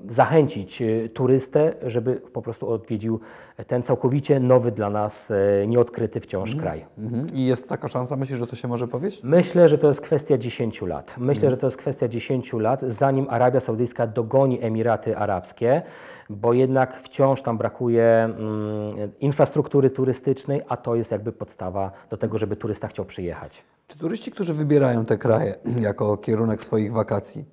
zachęcić 0.08 0.84
turystę, 1.14 1.74
żeby 1.86 2.22
po 2.34 2.42
prostu 2.42 2.70
odwiedził 2.70 3.20
ten 3.68 3.84
całkowicie 3.84 4.40
nowy 4.40 4.72
dla 4.72 4.90
nas, 4.90 5.32
nieodkryty 5.68 6.20
wciąż 6.20 6.56
kraj. 6.56 6.86
Mhm. 6.98 7.28
I 7.34 7.46
jest 7.46 7.70
taka 7.70 7.88
szansa, 7.88 8.16
myślisz, 8.16 8.40
że 8.40 8.48
to 8.48 8.56
się 8.56 8.68
może 8.68 8.88
powieść? 8.88 9.24
Myślę, 9.24 9.70
że 9.70 9.78
to 9.78 9.88
jest 9.88 10.02
kwestia 10.02 10.38
10 10.38 10.82
lat. 10.82 11.16
Myślę, 11.18 11.52
że 11.52 11.58
to 11.58 11.68
jest 11.68 11.78
kwestia 11.78 12.08
10 12.08 12.54
lat, 12.54 12.82
zanim 12.82 13.28
Arabia 13.30 13.60
Saudyjska 13.60 14.08
dogoni 14.08 14.64
Emiraty 14.64 15.18
Arabskie, 15.18 15.82
bo 16.30 16.54
jednak 16.54 17.02
wciąż 17.02 17.42
tam 17.42 17.58
brakuje 17.58 18.04
mm, 18.04 19.12
infrastruktury 19.20 19.90
turystycznej, 19.90 20.62
a 20.68 20.78
to 20.78 20.96
jest 20.96 21.12
jakby 21.12 21.32
podstawa 21.32 21.92
do 22.10 22.18
tego, 22.18 22.38
żeby 22.38 22.56
turysta 22.56 22.88
chciał 22.88 23.06
przyjechać. 23.06 23.64
Czy 23.88 23.98
turyści, 23.98 24.32
którzy 24.32 24.54
wybierają 24.54 25.06
te 25.06 25.18
kraje 25.18 25.56
jako 25.90 26.18
kierunek 26.18 26.64
swoich 26.64 26.94
wakacji, 26.94 27.46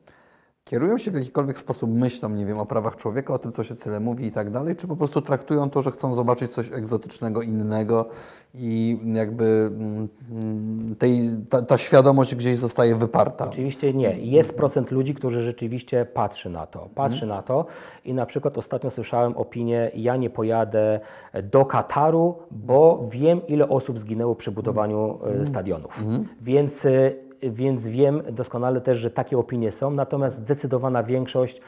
kierują 0.65 0.99
się 0.99 1.11
w 1.11 1.15
jakikolwiek 1.15 1.59
sposób 1.59 1.91
myślą, 1.91 2.29
nie 2.29 2.47
wiem, 2.47 2.59
o 2.59 2.67
prawach 2.67 2.97
człowieka, 2.97 3.35
o 3.35 3.39
tym, 3.39 3.53
co 3.53 3.65
się 3.65 3.77
tyle 3.77 4.01
mówi 4.01 4.27
i 4.27 4.33
tak 4.33 4.51
dalej, 4.51 4.77
czy 4.77 4.89
po 4.89 4.97
prostu 4.97 5.23
traktują 5.23 5.71
to, 5.71 5.83
że 5.83 5.91
chcą 5.91 6.15
zobaczyć 6.15 6.51
coś 6.51 6.73
egzotycznego, 6.73 7.43
innego 7.43 8.09
i 8.55 8.99
jakby 9.15 9.71
mm, 9.73 10.97
tej, 10.99 11.31
ta, 11.49 11.63
ta 11.63 11.79
świadomość 11.79 12.35
gdzieś 12.35 12.59
zostaje 12.59 12.97
wyparta? 12.97 13.47
Oczywiście 13.49 13.95
nie. 13.95 14.19
Jest 14.19 14.57
procent 14.57 14.91
ludzi, 14.91 15.15
którzy 15.15 15.43
rzeczywiście 15.43 16.05
patrzy 16.05 16.51
na 16.51 16.67
to. 16.67 16.89
Patrzy 16.95 17.27
na 17.27 17.43
to 17.43 17.67
i 18.05 18.15
na 18.15 18.27
przykład 18.27 18.59
ostatnio 18.59 18.91
słyszałem 18.91 19.37
opinię, 19.37 19.91
ja 19.95 20.17
nie 20.17 20.31
pojadę 20.31 21.01
do 21.43 21.65
Kataru, 21.65 22.39
bo 22.51 23.09
wiem, 23.11 23.47
ile 23.47 23.69
osób 23.69 23.99
zginęło 23.99 24.35
przy 24.35 24.53
budowaniu 24.53 25.19
e, 25.43 25.47
stadionów. 25.47 26.05
Więc, 26.41 26.87
e, 26.87 27.30
więc 27.43 27.87
wiem 27.87 28.23
doskonale 28.33 28.81
też, 28.81 28.99
że 28.99 29.11
takie 29.11 29.39
opinie 29.39 29.73
są, 29.73 29.91
natomiast 29.91 30.37
zdecydowana 30.37 31.03
większość 31.03 31.61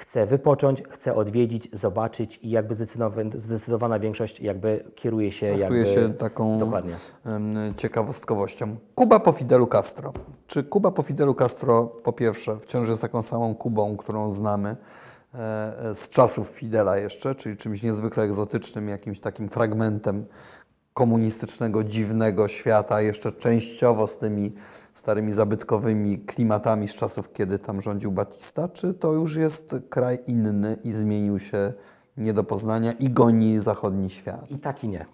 chce 0.00 0.26
wypocząć, 0.26 0.82
chce 0.90 1.14
odwiedzić, 1.14 1.68
zobaczyć 1.72 2.38
i 2.42 2.50
jakby 2.50 2.74
zdecydowa- 2.74 3.38
zdecydowana 3.38 3.98
większość 3.98 4.40
jakby 4.40 4.84
kieruje 4.94 5.32
się 5.32 5.56
Traktuje 5.56 5.82
jakby... 5.84 6.00
się 6.02 6.14
taką 6.14 6.58
Dokładnie. 6.58 6.94
ciekawostkowością. 7.76 8.76
Kuba 8.94 9.20
po 9.20 9.32
Fidelu 9.32 9.66
Castro. 9.66 10.12
Czy 10.46 10.64
Kuba 10.64 10.90
po 10.90 11.02
Fidelu 11.02 11.34
Castro 11.34 11.86
po 11.86 12.12
pierwsze 12.12 12.58
wciąż 12.58 12.88
jest 12.88 13.02
taką 13.02 13.22
samą 13.22 13.54
Kubą, 13.54 13.96
którą 13.96 14.32
znamy 14.32 14.76
e, 15.34 15.38
e, 15.38 15.94
z 15.94 16.08
czasów 16.08 16.48
Fidela 16.48 16.96
jeszcze, 16.96 17.34
czyli 17.34 17.56
czymś 17.56 17.82
niezwykle 17.82 18.24
egzotycznym, 18.24 18.88
jakimś 18.88 19.20
takim 19.20 19.48
fragmentem 19.48 20.26
komunistycznego, 20.94 21.84
dziwnego 21.84 22.48
świata, 22.48 23.00
jeszcze 23.02 23.32
częściowo 23.32 24.06
z 24.06 24.18
tymi 24.18 24.52
starymi 25.00 25.32
zabytkowymi 25.32 26.18
klimatami 26.18 26.88
z 26.88 26.94
czasów, 26.94 27.32
kiedy 27.32 27.58
tam 27.58 27.82
rządził 27.82 28.12
Batista, 28.12 28.68
czy 28.68 28.94
to 28.94 29.12
już 29.12 29.36
jest 29.36 29.74
kraj 29.88 30.18
inny 30.26 30.76
i 30.84 30.92
zmienił 30.92 31.38
się 31.38 31.72
nie 32.16 32.32
do 32.32 32.44
poznania 32.44 32.92
i 32.92 33.10
goni 33.10 33.58
zachodni 33.58 34.10
świat? 34.10 34.50
I 34.50 34.58
tak 34.58 34.84
i 34.84 34.88
nie. 34.88 35.06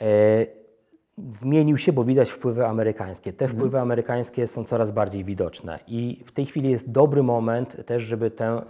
E, 0.00 0.46
zmienił 1.30 1.78
się, 1.78 1.92
bo 1.92 2.04
widać 2.04 2.30
wpływy 2.30 2.66
amerykańskie. 2.66 3.32
Te 3.32 3.48
wpływy 3.48 3.80
amerykańskie 3.80 4.46
są 4.46 4.64
coraz 4.64 4.90
bardziej 4.90 5.24
widoczne 5.24 5.78
i 5.86 6.22
w 6.26 6.32
tej 6.32 6.46
chwili 6.46 6.70
jest 6.70 6.90
dobry 6.90 7.22
moment 7.22 7.86
też, 7.86 8.02
żeby 8.02 8.30
tę 8.30 8.46
e, 8.46 8.62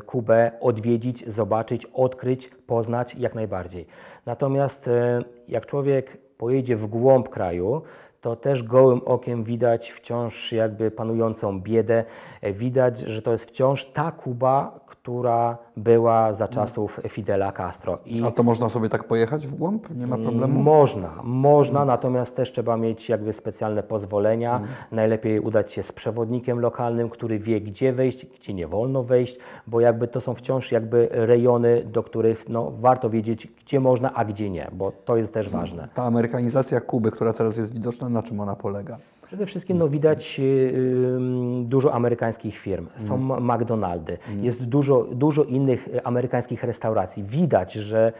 Kubę 0.00 0.52
odwiedzić, 0.60 1.28
zobaczyć, 1.28 1.86
odkryć, 1.86 2.48
poznać 2.66 3.14
jak 3.14 3.34
najbardziej. 3.34 3.86
Natomiast 4.26 4.88
e, 4.88 5.24
jak 5.48 5.66
człowiek 5.66 6.16
pojedzie 6.38 6.76
w 6.76 6.86
głąb 6.86 7.28
kraju, 7.28 7.82
to 8.20 8.36
też 8.36 8.62
gołym 8.62 9.00
okiem 9.04 9.44
widać 9.44 9.90
wciąż 9.90 10.52
jakby 10.52 10.90
panującą 10.90 11.60
biedę. 11.60 12.04
Widać, 12.42 12.98
że 12.98 13.22
to 13.22 13.32
jest 13.32 13.44
wciąż 13.44 13.84
ta 13.84 14.12
Kuba, 14.12 14.80
która 14.86 15.58
była 15.76 16.32
za 16.32 16.48
czasów 16.48 17.00
Fidela 17.08 17.52
Castro. 17.52 17.98
I 18.06 18.22
A 18.24 18.30
to 18.30 18.42
można 18.42 18.68
sobie 18.68 18.88
tak 18.88 19.04
pojechać 19.04 19.46
w 19.46 19.54
głąb? 19.54 19.90
Nie 19.90 20.06
ma 20.06 20.18
problemu? 20.18 20.62
można, 20.62 21.10
można, 21.24 21.84
natomiast 21.84 22.36
też 22.36 22.52
trzeba 22.52 22.76
mieć 22.76 23.08
jakby 23.08 23.32
specjalne 23.32 23.82
pozwolenia. 23.82 24.60
Najlepiej 24.92 25.40
udać 25.40 25.72
się 25.72 25.82
z 25.82 25.92
przewodnikiem 25.92 26.60
lokalnym, 26.60 27.08
który 27.08 27.38
wie, 27.38 27.60
gdzie 27.60 27.92
wejść, 27.92 28.26
gdzie 28.26 28.54
nie 28.54 28.66
wolno 28.66 29.02
wejść, 29.02 29.38
bo 29.66 29.80
jakby 29.80 30.08
to 30.08 30.20
są 30.20 30.34
wciąż 30.34 30.72
jakby 30.72 31.08
rejony, 31.10 31.84
do 31.84 32.02
których 32.02 32.48
no, 32.48 32.70
warto 32.70 33.10
wiedzieć, 33.10 33.46
gdzie 33.46 33.80
można, 33.80 34.14
a 34.14 34.24
gdzie 34.24 34.50
nie, 34.50 34.70
bo 34.72 34.92
to 35.04 35.16
jest 35.16 35.34
też 35.34 35.48
ważne. 35.48 35.88
Ta 35.94 36.02
amerykanizacja 36.02 36.80
Kuby, 36.80 37.10
która 37.10 37.32
teraz 37.32 37.56
jest 37.56 37.74
widoczna, 37.74 38.08
na 38.10 38.22
czym 38.22 38.40
ona 38.40 38.56
polega? 38.56 38.98
Przede 39.30 39.46
wszystkim 39.46 39.78
no, 39.78 39.88
widać 39.88 40.40
y, 40.40 40.72
ym, 41.16 41.66
dużo 41.68 41.94
amerykańskich 41.94 42.58
firm. 42.58 42.86
Są 42.96 43.16
McDonaldy, 43.40 44.18
jest 44.40 44.64
dużo, 44.64 45.04
dużo 45.04 45.44
innych 45.44 45.88
y, 45.88 46.04
amerykańskich 46.04 46.64
restauracji. 46.64 47.22
Widać, 47.22 47.72
że, 47.72 48.12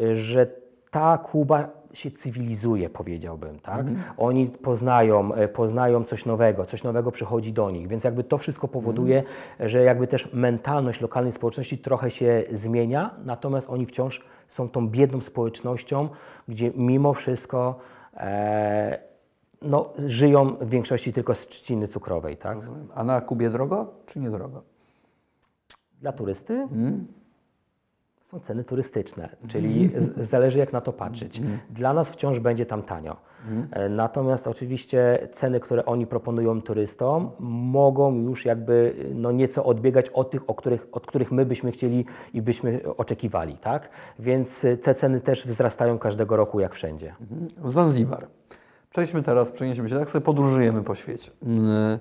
y, 0.00 0.16
że 0.16 0.46
ta 0.90 1.18
Kuba 1.18 1.68
się 1.92 2.10
cywilizuje, 2.10 2.90
powiedziałbym, 2.90 3.58
tak? 3.58 3.86
Oni 4.16 4.46
poznają, 4.46 5.30
poznają 5.52 6.04
coś 6.04 6.26
nowego, 6.26 6.66
coś 6.66 6.82
nowego 6.82 7.12
przychodzi 7.12 7.52
do 7.52 7.70
nich, 7.70 7.88
więc 7.88 8.04
jakby 8.04 8.24
to 8.24 8.38
wszystko 8.38 8.68
powoduje, 8.68 9.22
że 9.60 9.82
jakby 9.82 10.06
też 10.06 10.28
mentalność 10.32 11.00
lokalnej 11.00 11.32
społeczności 11.32 11.78
trochę 11.78 12.10
się 12.10 12.44
zmienia, 12.52 13.14
natomiast 13.24 13.70
oni 13.70 13.86
wciąż 13.86 14.24
są 14.48 14.68
tą 14.68 14.88
biedną 14.88 15.20
społecznością, 15.20 16.08
gdzie 16.48 16.72
mimo 16.76 17.14
wszystko 17.14 17.78
e, 18.16 19.13
no, 19.64 19.90
żyją 20.06 20.56
w 20.60 20.70
większości 20.70 21.12
tylko 21.12 21.34
z 21.34 21.46
trzciny 21.46 21.88
cukrowej, 21.88 22.36
tak? 22.36 22.58
A 22.94 23.04
na 23.04 23.20
Kubie 23.20 23.50
drogo 23.50 23.86
czy 24.06 24.20
nie 24.20 24.30
drogo? 24.30 24.62
Dla 26.00 26.12
turysty 26.12 26.68
są 28.22 28.40
ceny 28.40 28.64
turystyczne, 28.64 29.28
czyli 29.48 29.90
zależy 30.32 30.58
jak 30.58 30.72
na 30.72 30.80
to 30.80 30.92
patrzeć. 30.92 31.40
Dla 31.70 31.92
nas 31.94 32.10
wciąż 32.10 32.38
będzie 32.38 32.66
tam 32.66 32.82
tanio. 32.82 33.16
E, 33.70 33.88
Natomiast 33.88 34.48
oczywiście 34.48 35.28
ceny, 35.32 35.60
które 35.60 35.84
oni 35.84 36.06
proponują 36.06 36.62
turystom, 36.62 37.30
mogą 37.40 38.14
już 38.22 38.44
jakby 38.44 38.94
no 39.14 39.32
nieco 39.32 39.64
odbiegać 39.64 40.08
od 40.08 40.30
tych, 40.30 40.50
o 40.50 40.54
których, 40.54 40.86
od 40.92 41.06
których 41.06 41.32
my 41.32 41.46
byśmy 41.46 41.72
chcieli 41.72 42.04
i 42.32 42.42
byśmy 42.42 42.80
oczekiwali, 42.96 43.56
tak? 43.58 43.88
Więc 44.18 44.64
e, 44.64 44.76
te 44.76 44.94
ceny 44.94 45.20
też 45.20 45.46
wzrastają 45.46 45.98
każdego 45.98 46.36
roku 46.36 46.60
jak 46.60 46.74
wszędzie. 46.74 47.14
Zanzibar. 47.64 48.26
Przejdźmy 48.94 49.22
teraz, 49.22 49.50
przenieśmy 49.52 49.88
się, 49.88 49.98
tak 49.98 50.10
sobie 50.10 50.24
podróżujemy 50.24 50.82
po 50.82 50.94
świecie. 50.94 51.30
Mm, 51.46 51.98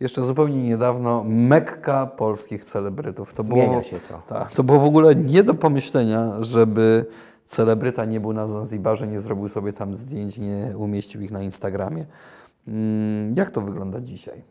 Jeszcze 0.00 0.22
zupełnie 0.22 0.62
niedawno 0.62 1.24
Mekka 1.26 2.06
polskich 2.06 2.64
celebrytów. 2.64 3.34
To 3.34 3.42
Zmienia 3.42 3.68
było, 3.68 3.82
się 3.82 3.96
to. 4.08 4.22
Tak, 4.28 4.50
to 4.52 4.62
było 4.64 4.78
w 4.78 4.84
ogóle 4.84 5.14
nie 5.14 5.42
do 5.42 5.54
pomyślenia, 5.54 6.42
żeby 6.42 7.06
celebryta 7.44 8.04
nie 8.04 8.20
był 8.20 8.32
na 8.32 8.48
Zanzibarze, 8.48 9.06
nie 9.06 9.20
zrobił 9.20 9.48
sobie 9.48 9.72
tam 9.72 9.94
zdjęć, 9.94 10.38
nie 10.38 10.72
umieścił 10.76 11.20
ich 11.20 11.30
na 11.30 11.42
Instagramie. 11.42 12.06
Mm, 12.68 13.34
Jak 13.36 13.50
to 13.50 13.60
wygląda 13.60 14.00
dzisiaj? 14.00 14.42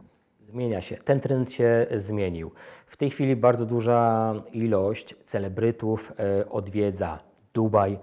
Zmienia 0.49 0.81
się. 0.81 0.97
Ten 0.97 1.19
trend 1.19 1.51
się 1.51 1.87
zmienił. 1.95 2.51
W 2.87 2.97
tej 2.97 3.09
chwili 3.09 3.35
bardzo 3.35 3.65
duża 3.65 4.33
ilość 4.53 5.15
celebrytów 5.25 6.13
e, 6.19 6.49
odwiedza 6.49 7.19
Dubaj, 7.53 7.99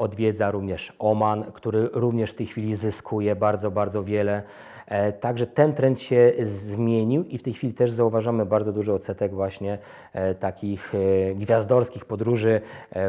odwiedza 0.00 0.50
również 0.50 0.92
Oman, 0.98 1.44
który 1.52 1.88
również 1.92 2.30
w 2.30 2.34
tej 2.34 2.46
chwili 2.46 2.74
zyskuje 2.74 3.36
bardzo, 3.36 3.70
bardzo 3.70 4.04
wiele. 4.04 4.42
E, 4.86 5.12
Także 5.12 5.46
ten 5.46 5.72
trend 5.72 6.00
się 6.00 6.32
zmienił 6.42 7.24
i 7.24 7.38
w 7.38 7.42
tej 7.42 7.52
chwili 7.52 7.74
też 7.74 7.90
zauważamy 7.90 8.46
bardzo 8.46 8.72
duży 8.72 8.92
odsetek 8.92 9.34
właśnie 9.34 9.78
e, 10.12 10.34
takich 10.34 10.92
e, 10.94 11.34
gwiazdorskich 11.34 12.04
podróży 12.04 12.60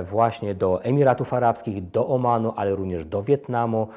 właśnie 0.04 0.56
do 0.56 0.84
Emiratów 0.84 1.34
Arabskich, 1.34 1.90
do 1.92 2.08
Omanu, 2.08 2.54
ale 2.56 2.76
również 2.76 3.06
do 3.06 3.24
Wietnamu. 3.24 3.88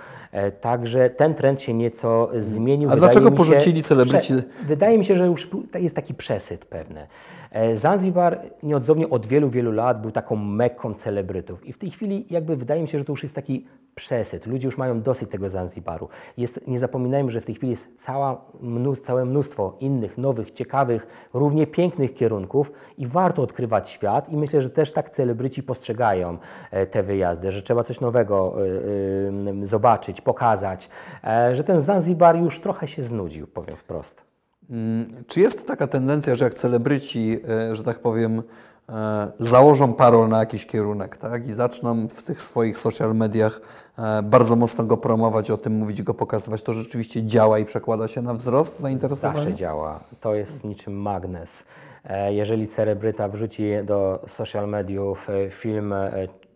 Także 0.60 1.10
ten 1.10 1.34
trend 1.34 1.62
się 1.62 1.74
nieco 1.74 2.28
zmienił. 2.36 2.88
A 2.90 2.94
Wydaje 2.94 3.12
dlaczego 3.12 3.30
porzucili 3.36 3.82
celebryci- 3.82 4.42
Wydaje 4.62 4.98
mi 4.98 5.04
się, 5.04 5.16
że 5.16 5.26
już 5.26 5.48
jest 5.74 5.96
taki 5.96 6.14
przesyt 6.14 6.64
pewny. 6.64 7.06
E, 7.54 7.76
Zanzibar 7.76 8.40
nieodzownie 8.62 9.10
od 9.10 9.26
wielu, 9.26 9.50
wielu 9.50 9.72
lat 9.72 10.00
był 10.00 10.10
taką 10.10 10.36
mekką 10.36 10.94
celebrytów 10.94 11.66
i 11.66 11.72
w 11.72 11.78
tej 11.78 11.90
chwili 11.90 12.26
jakby 12.30 12.56
wydaje 12.56 12.82
mi 12.82 12.88
się, 12.88 12.98
że 12.98 13.04
to 13.04 13.12
już 13.12 13.22
jest 13.22 13.34
taki 13.34 13.66
przesyt. 13.94 14.46
Ludzie 14.46 14.68
już 14.68 14.78
mają 14.78 15.02
dosyć 15.02 15.30
tego 15.30 15.48
Zanzibaru. 15.48 16.08
Jest, 16.36 16.66
nie 16.66 16.78
zapominajmy, 16.78 17.30
że 17.30 17.40
w 17.40 17.44
tej 17.44 17.54
chwili 17.54 17.70
jest 17.70 17.88
cała, 17.98 18.44
mnóstw, 18.60 19.06
całe 19.06 19.24
mnóstwo 19.24 19.76
innych, 19.80 20.18
nowych, 20.18 20.50
ciekawych, 20.50 21.06
równie 21.34 21.66
pięknych 21.66 22.14
kierunków 22.14 22.72
i 22.98 23.06
warto 23.06 23.42
odkrywać 23.42 23.90
świat 23.90 24.28
i 24.28 24.36
myślę, 24.36 24.62
że 24.62 24.70
też 24.70 24.92
tak 24.92 25.10
celebryci 25.10 25.62
postrzegają 25.62 26.38
e, 26.70 26.86
te 26.86 27.02
wyjazdy, 27.02 27.52
że 27.52 27.62
trzeba 27.62 27.84
coś 27.84 28.00
nowego 28.00 28.54
e, 29.62 29.66
zobaczyć, 29.66 30.20
pokazać, 30.20 30.88
że 31.52 31.64
ten 31.64 31.80
Zanzibar 31.80 32.36
już 32.36 32.60
trochę 32.60 32.88
się 32.88 33.02
znudził, 33.02 33.46
powiem 33.46 33.76
wprost. 33.76 34.33
Mm, 34.70 35.24
Czy 35.26 35.40
jest 35.40 35.66
taka 35.66 35.86
tendencja, 35.86 36.36
że 36.36 36.44
jak 36.44 36.54
celebryci, 36.54 37.40
e, 37.48 37.76
że 37.76 37.84
tak 37.84 37.98
powiem, 37.98 38.42
e, 38.88 39.32
założą 39.38 39.92
parol 39.92 40.28
na 40.28 40.38
jakiś 40.38 40.66
kierunek 40.66 41.16
tak? 41.16 41.48
i 41.48 41.52
zaczną 41.52 42.08
w 42.08 42.22
tych 42.22 42.42
swoich 42.42 42.78
social 42.78 43.14
mediach 43.14 43.60
e, 43.98 44.22
bardzo 44.22 44.56
mocno 44.56 44.84
go 44.84 44.96
promować, 44.96 45.50
o 45.50 45.56
tym 45.56 45.72
mówić, 45.72 46.02
go 46.02 46.14
pokazywać, 46.14 46.62
to 46.62 46.74
rzeczywiście 46.74 47.22
działa 47.22 47.58
i 47.58 47.64
przekłada 47.64 48.08
się 48.08 48.22
na 48.22 48.34
wzrost 48.34 48.80
zainteresowania? 48.80 49.38
Zawsze 49.38 49.54
działa. 49.54 50.00
To 50.20 50.34
jest 50.34 50.64
niczym 50.64 51.00
magnes. 51.00 51.64
Jeżeli 52.28 52.68
celebryta 52.68 53.28
wrzuci 53.28 53.70
do 53.84 54.24
social 54.26 54.68
mediów 54.68 55.28
film 55.50 55.94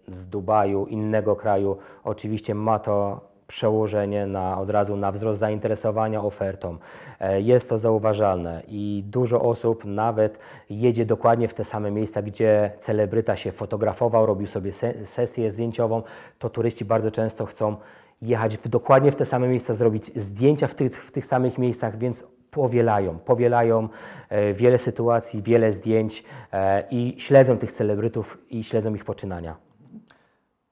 z 0.09 0.27
Dubaju, 0.27 0.87
innego 0.87 1.37
kraju, 1.37 1.77
oczywiście 2.05 2.55
ma 2.55 2.79
to 2.79 3.28
przełożenie 3.53 4.27
na, 4.27 4.59
od 4.61 4.71
razu 4.71 4.97
na 4.97 5.13
wzrost 5.13 5.39
zainteresowania 5.41 6.23
ofertą. 6.23 6.77
E, 7.21 7.41
Jest 7.41 7.69
to 7.69 7.79
zauważalne 7.79 8.63
i 8.69 9.05
dużo 9.07 9.41
osób 9.43 9.85
nawet 9.85 10.39
jedzie 10.71 11.07
dokładnie 11.07 11.49
w 11.49 11.55
te 11.55 11.65
same 11.65 11.91
miejsca, 11.91 12.23
gdzie 12.23 12.71
celebryta 12.81 13.37
się 13.37 13.53
fotografował, 13.53 14.27
robił 14.27 14.47
sobie 14.47 14.73
se- 14.73 15.07
sesję 15.07 15.51
zdjęciową. 15.51 16.03
To 16.39 16.51
turyści 16.51 16.85
bardzo 16.85 17.11
często 17.11 17.47
chcą 17.47 17.77
jechać 18.23 18.57
w, 18.57 18.69
dokładnie 18.69 19.13
w 19.13 19.17
te 19.17 19.25
same 19.25 19.49
miejsca, 19.49 19.75
zrobić 19.75 20.05
zdjęcia 20.21 20.67
w 20.67 20.75
tych, 20.75 21.05
w 21.05 21.11
tych 21.11 21.27
samych 21.27 21.59
miejscach, 21.59 21.99
więc 21.99 22.25
powielają, 22.51 23.19
powielają 23.19 23.89
e, 24.29 24.53
wiele 24.53 24.79
sytuacji, 24.79 25.43
wiele 25.43 25.73
zdjęć 25.73 26.25
e, 26.53 26.85
i 26.91 27.15
śledzą 27.19 27.59
tych 27.59 27.73
celebrytów 27.73 28.39
i 28.51 28.65
śledzą 28.65 28.95
ich 28.95 29.05
poczynania. 29.05 29.68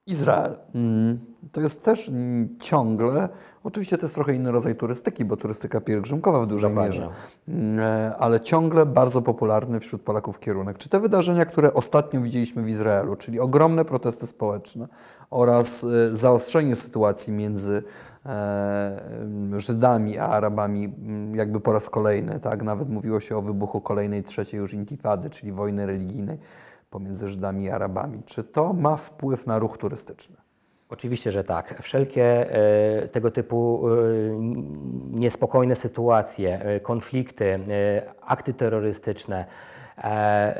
Izrael. 0.06 0.56
Mm, 0.74 1.18
To 1.52 1.60
jest 1.60 1.84
też 1.84 2.10
ciągle, 2.60 3.28
oczywiście 3.64 3.98
to 3.98 4.06
jest 4.06 4.14
trochę 4.14 4.34
inny 4.34 4.52
rodzaj 4.52 4.76
turystyki, 4.76 5.24
bo 5.24 5.36
turystyka 5.36 5.80
pielgrzymkowa 5.80 6.40
w 6.40 6.46
dużej 6.46 6.70
Dokładnie. 6.70 6.90
mierze, 7.00 7.10
Mm, 7.48 7.80
e, 7.80 8.16
ale 8.16 8.40
ciągle 8.40 8.86
bardzo 8.86 9.22
popularny 9.22 9.80
wśród 9.80 10.02
Polaków 10.02 10.40
kierunek. 10.40 10.78
Czy 10.78 10.88
te 10.88 11.00
wydarzenia, 11.00 11.44
które 11.44 11.74
ostatnio 11.74 12.20
widzieliśmy 12.20 12.62
w 12.62 12.68
Izraelu, 12.68 13.16
czyli 13.16 13.40
ogromne 13.40 13.84
protesty 13.84 14.26
społeczne 14.26 14.88
oraz 15.30 15.84
e, 15.84 16.08
zaostrzenie 16.08 16.76
sytuacji 16.76 17.32
między 17.32 17.82
e, 18.26 19.00
Żydami 19.58 20.18
a 20.18 20.26
Arabami 20.28 20.94
jakby 21.34 21.60
po 21.60 21.72
raz 21.72 21.90
kolejny, 21.90 22.40
tak? 22.40 22.62
Nawet 22.62 22.88
mówiło 22.90 23.20
się 23.20 23.36
o 23.36 23.42
wybuchu 23.42 23.80
kolejnej, 23.80 24.24
trzeciej 24.24 24.58
już 24.60 24.72
intifady, 24.72 25.30
czyli 25.30 25.52
wojny 25.52 25.86
religijnej 25.86 26.38
pomiędzy 26.96 27.28
Żydami 27.28 27.64
i 27.64 27.70
Arabami. 27.70 28.22
Czy 28.26 28.44
to 28.44 28.72
ma 28.72 28.96
wpływ 28.96 29.46
na 29.46 29.58
ruch 29.58 29.78
turystyczny? 29.78 30.36
Oczywiście, 30.88 31.32
że 31.32 31.44
tak. 31.44 31.82
Wszelkie 31.82 32.24
e, 32.24 33.08
tego 33.08 33.30
typu 33.30 33.88
e, 33.88 33.92
niespokojne 35.10 35.74
sytuacje, 35.74 36.60
e, 36.60 36.80
konflikty, 36.80 37.60
akty 38.20 38.54
terrorystyczne, 38.54 39.44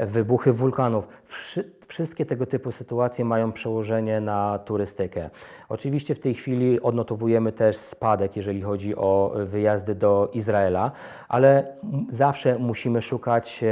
wybuchy 0.07 0.53
wulkanów, 0.53 1.09
wszy, 1.25 1.77
wszystkie 1.89 2.27
tego 2.27 2.47
typu 2.47 2.73
sytuacje 2.73 3.25
mają 3.25 3.53
przełożenie 3.53 4.21
na 4.21 4.59
turystykę. 4.59 5.31
Oczywiście 5.69 6.15
w 6.15 6.21
tej 6.21 6.35
chwili 6.35 6.81
odnotowujemy 6.81 7.53
też 7.53 7.77
spadek, 7.77 8.37
jeżeli 8.37 8.61
chodzi 8.63 8.97
o 8.97 9.33
wyjazdy 9.37 9.95
do 9.95 10.31
Izraela, 10.33 10.93
ale 11.29 11.67
zawsze 12.09 12.59
musimy 12.59 13.03
szukać 13.03 13.65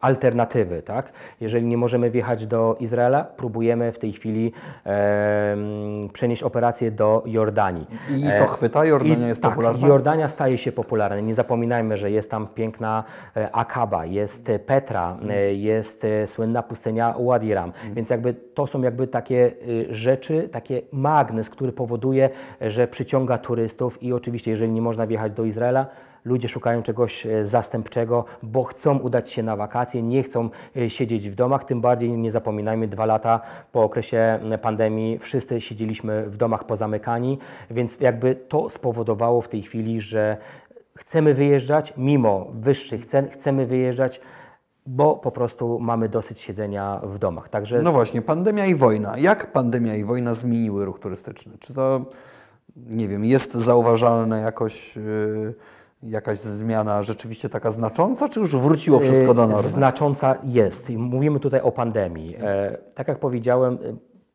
alternatywy, 0.00 0.82
tak? 0.82 1.12
Jeżeli 1.40 1.66
nie 1.66 1.76
możemy 1.76 2.10
wjechać 2.10 2.46
do 2.46 2.76
Izraela, 2.80 3.24
próbujemy 3.24 3.92
w 3.92 3.98
tej 3.98 4.12
chwili 4.12 4.52
przenieść 6.12 6.42
operację 6.42 6.90
do 6.90 7.22
Jordanii. 7.26 7.86
I 8.16 8.26
E, 8.26 8.38
to 8.38 8.46
chwyta? 8.46 8.84
Jordania 8.84 9.26
i 9.26 9.28
jest 9.28 9.42
tak, 9.42 9.50
popularna? 9.50 9.88
Jordania 9.88 10.28
staje 10.28 10.58
się 10.58 10.72
popularna. 10.72 11.20
Nie 11.20 11.34
zapominajmy, 11.34 11.96
że 11.96 12.10
jest 12.10 12.30
tam 12.30 12.48
piękna 12.54 13.04
e, 13.36 13.52
Akaba, 13.52 14.06
jest 14.20 14.50
Petra, 14.66 15.18
e, 15.28 15.54
jest 15.54 16.04
e, 16.04 16.26
słynna 16.26 16.62
pustynia 16.62 17.14
Wadi 17.26 17.54
Ram. 17.54 17.72
Więc 17.94 18.10
jakby 18.10 18.34
to 18.34 18.66
są 18.66 18.82
jakby 18.82 19.06
takie 19.06 19.52
e, 19.90 19.94
rzeczy, 19.94 20.48
takie 20.52 20.82
magnes, 20.92 21.50
który 21.50 21.72
powoduje, 21.72 22.30
że 22.60 22.88
przyciąga 22.88 23.38
turystów 23.38 24.02
i 24.02 24.12
oczywiście, 24.12 24.50
jeżeli 24.50 24.72
nie 24.72 24.82
można 24.82 25.06
wjechać 25.06 25.32
do 25.32 25.44
Izraela, 25.44 25.86
Ludzie 26.24 26.48
szukają 26.48 26.82
czegoś 26.82 27.26
zastępczego, 27.42 28.24
bo 28.42 28.64
chcą 28.64 28.98
udać 28.98 29.30
się 29.30 29.42
na 29.42 29.56
wakacje, 29.56 30.02
nie 30.02 30.22
chcą 30.22 30.50
siedzieć 30.88 31.30
w 31.30 31.34
domach. 31.34 31.64
Tym 31.64 31.80
bardziej 31.80 32.10
nie 32.10 32.30
zapominajmy, 32.30 32.88
dwa 32.88 33.06
lata 33.06 33.40
po 33.72 33.82
okresie 33.82 34.38
pandemii 34.62 35.18
wszyscy 35.18 35.60
siedzieliśmy 35.60 36.26
w 36.26 36.36
domach 36.36 36.64
pozamykani, 36.64 37.38
więc 37.70 38.00
jakby 38.00 38.34
to 38.34 38.68
spowodowało 38.68 39.40
w 39.40 39.48
tej 39.48 39.62
chwili, 39.62 40.00
że 40.00 40.36
chcemy 41.00 41.34
wyjeżdżać 41.34 41.94
mimo 41.96 42.46
wyższych 42.54 43.06
cen, 43.06 43.28
chcemy 43.30 43.66
wyjeżdżać, 43.66 44.20
bo 44.86 45.16
po 45.16 45.30
prostu 45.30 45.78
mamy 45.80 46.08
dosyć 46.08 46.40
siedzenia 46.40 47.00
w 47.04 47.18
domach. 47.18 47.48
Także 47.48 47.82
No 47.82 47.92
właśnie, 47.92 48.22
pandemia 48.22 48.66
i 48.66 48.74
wojna. 48.74 49.18
Jak 49.18 49.52
pandemia 49.52 49.96
i 49.96 50.04
wojna 50.04 50.34
zmieniły 50.34 50.84
ruch 50.84 50.98
turystyczny? 51.00 51.52
Czy 51.58 51.74
to, 51.74 52.04
nie 52.76 53.08
wiem, 53.08 53.24
jest 53.24 53.54
zauważalne 53.54 54.40
jakoś, 54.40 54.96
yy, 54.96 55.54
jakaś 56.02 56.38
zmiana 56.38 57.02
rzeczywiście 57.02 57.48
taka 57.48 57.70
znacząca, 57.70 58.28
czy 58.28 58.40
już 58.40 58.56
wróciło 58.56 58.98
wszystko 59.00 59.34
do 59.34 59.44
Y, 59.44 59.48
normy? 59.48 59.68
Znacząca 59.68 60.36
jest. 60.44 60.88
Mówimy 60.90 61.40
tutaj 61.40 61.60
o 61.60 61.72
pandemii. 61.72 62.36
E, 62.40 62.78
Tak 62.94 63.08
jak 63.08 63.18
powiedziałem, 63.18 63.78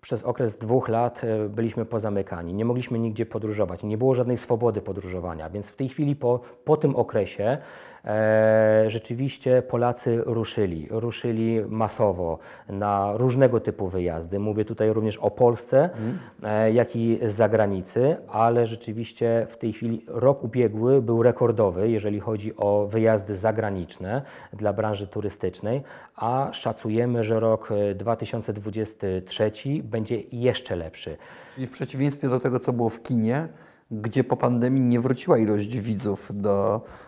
przez 0.06 0.24
okres 0.24 0.58
dwóch 0.58 0.90
lat 0.90 1.24
e, 1.24 1.50
byliśmy 1.50 1.86
pozamykani, 1.86 2.54
nie 2.54 2.66
mogliśmy 2.66 3.00
nigdzie 3.00 3.26
podróżować, 3.26 3.84
nie 3.84 3.98
było 3.98 4.16
żadnej 4.16 4.38
swobody 4.38 4.82
podróżowania, 4.82 5.50
więc 5.50 5.70
w 5.70 5.76
tej 5.76 5.90
chwili 5.90 6.16
po, 6.16 6.40
po 6.66 6.78
tym 6.78 6.96
okresie 6.96 7.58
rzeczywiście 8.88 9.62
Polacy 9.62 10.22
ruszyli, 10.26 10.88
ruszyli 10.90 11.62
masowo 11.70 12.40
na 12.70 13.18
różnego 13.18 13.60
typu 13.60 13.90
wyjazdy. 13.90 14.40
Mówię 14.40 14.66
tutaj 14.66 14.94
również 14.94 15.18
o 15.18 15.32
Polsce, 15.32 15.90
e, 16.44 16.72
jak 16.72 16.96
i 16.96 17.20
z 17.26 17.32
zagranicy, 17.32 18.16
ale 18.28 18.68
rzeczywiście 18.68 19.48
w 19.50 19.58
tej 19.58 19.74
chwili 19.74 20.02
rok 20.08 20.44
ubiegły 20.44 21.02
był 21.02 21.24
rekordowy, 21.24 21.90
jeżeli 21.90 22.20
chodzi 22.20 22.58
o 22.58 22.88
wyjazdy 22.88 23.36
zagraniczne 23.36 24.22
dla 24.54 24.74
branży 24.74 25.08
turystycznej, 25.08 25.84
a 26.16 26.50
szacujemy, 26.52 27.24
że 27.24 27.40
rok 27.40 27.70
e, 27.72 27.96
2023 27.96 29.52
będzie 29.84 30.24
jeszcze 30.32 30.76
lepszy. 30.76 31.18
Czyli 31.56 31.68
w 31.68 31.72
przeciwieństwie 31.72 32.30
do 32.30 32.40
tego, 32.40 32.60
co 32.60 32.74
było 32.74 32.90
w 32.90 33.04
kinie, 33.04 33.48
gdzie 33.92 34.24
po 34.24 34.38
pandemii 34.38 34.82
nie 34.82 35.00
wróciła 35.00 35.38
ilość 35.38 35.78
widzów 35.78 36.32
do, 36.34 36.76
e, 36.76 37.05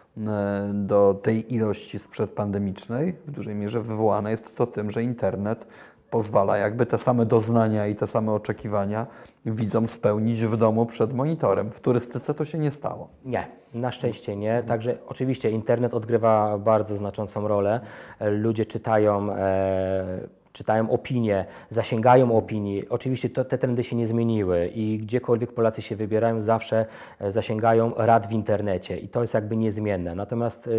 do 0.73 1.19
tej 1.23 1.53
ilości 1.53 1.99
sprzedpandemicznej, 1.99 3.15
w 3.27 3.31
dużej 3.31 3.55
mierze 3.55 3.81
wywołane 3.81 4.31
jest 4.31 4.55
to 4.55 4.67
tym, 4.67 4.91
że 4.91 5.03
internet 5.03 5.67
pozwala 6.09 6.57
jakby 6.57 6.85
te 6.85 6.97
same 6.97 7.25
doznania 7.25 7.87
i 7.87 7.95
te 7.95 8.07
same 8.07 8.31
oczekiwania 8.31 9.07
widzom 9.45 9.87
spełnić 9.87 10.45
w 10.45 10.57
domu 10.57 10.85
przed 10.85 11.13
monitorem. 11.13 11.71
W 11.71 11.79
turystyce 11.79 12.33
to 12.33 12.45
się 12.45 12.57
nie 12.57 12.71
stało. 12.71 13.07
Nie, 13.25 13.47
na 13.73 13.91
szczęście 13.91 14.35
nie. 14.35 14.63
Także 14.67 14.97
oczywiście 15.07 15.51
internet 15.51 15.93
odgrywa 15.93 16.57
bardzo 16.57 16.95
znaczącą 16.95 17.47
rolę. 17.47 17.79
E, 18.19 18.29
Ludzie 18.29 18.65
czytają, 18.65 19.31
e, 19.33 20.19
czytają 20.57 20.89
opinie, 20.89 21.45
zasięgają 21.69 22.37
opinii. 22.37 22.89
Oczywiście 22.89 23.29
to, 23.29 23.45
te 23.45 23.57
trendy 23.57 23.83
się 23.83 23.95
nie 23.95 24.07
zmieniły 24.07 24.67
i 24.67 24.97
gdziekolwiek 24.97 25.53
Polacy 25.53 25.81
się 25.81 25.95
wybierają, 25.95 26.41
zawsze 26.41 26.85
e, 27.19 27.31
zasięgają 27.31 27.93
rad 27.95 28.27
w 28.27 28.31
internecie 28.31 28.97
i 28.97 29.09
to 29.09 29.21
jest 29.21 29.33
jakby 29.33 29.57
niezmienne. 29.57 30.15
Natomiast 30.15 30.67
e, 30.67 30.71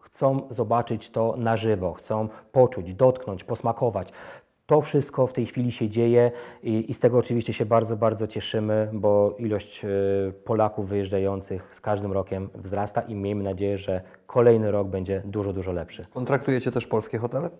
chcą 0.00 0.46
zobaczyć 0.50 1.10
to 1.10 1.34
na 1.38 1.56
żywo, 1.56 1.92
chcą 1.92 2.28
poczuć, 2.52 2.94
dotknąć, 2.94 3.44
posmakować. 3.44 4.08
To 4.66 4.80
wszystko 4.80 5.26
w 5.26 5.32
tej 5.32 5.46
chwili 5.46 5.72
się 5.72 5.88
dzieje 5.88 6.30
i, 6.62 6.90
i 6.90 6.94
z 6.94 6.98
tego 6.98 7.18
oczywiście 7.18 7.52
się 7.52 7.66
bardzo, 7.66 7.96
bardzo 7.96 8.26
cieszymy, 8.26 8.90
bo 8.92 9.34
ilość 9.38 9.84
e, 9.84 9.88
Polaków 10.44 10.88
wyjeżdżających 10.88 11.68
z 11.74 11.80
każdym 11.80 12.12
rokiem 12.12 12.48
wzrasta 12.54 13.00
i 13.00 13.14
miejmy 13.14 13.44
nadzieję, 13.44 13.78
że 13.78 14.02
kolejny 14.26 14.70
rok 14.70 14.88
będzie 14.88 15.22
dużo, 15.24 15.52
dużo 15.52 15.72
lepszy. 15.72 16.06
Kontraktujecie 16.14 16.70
też 16.70 16.86
polskie 16.86 17.18
hotele? 17.18 17.50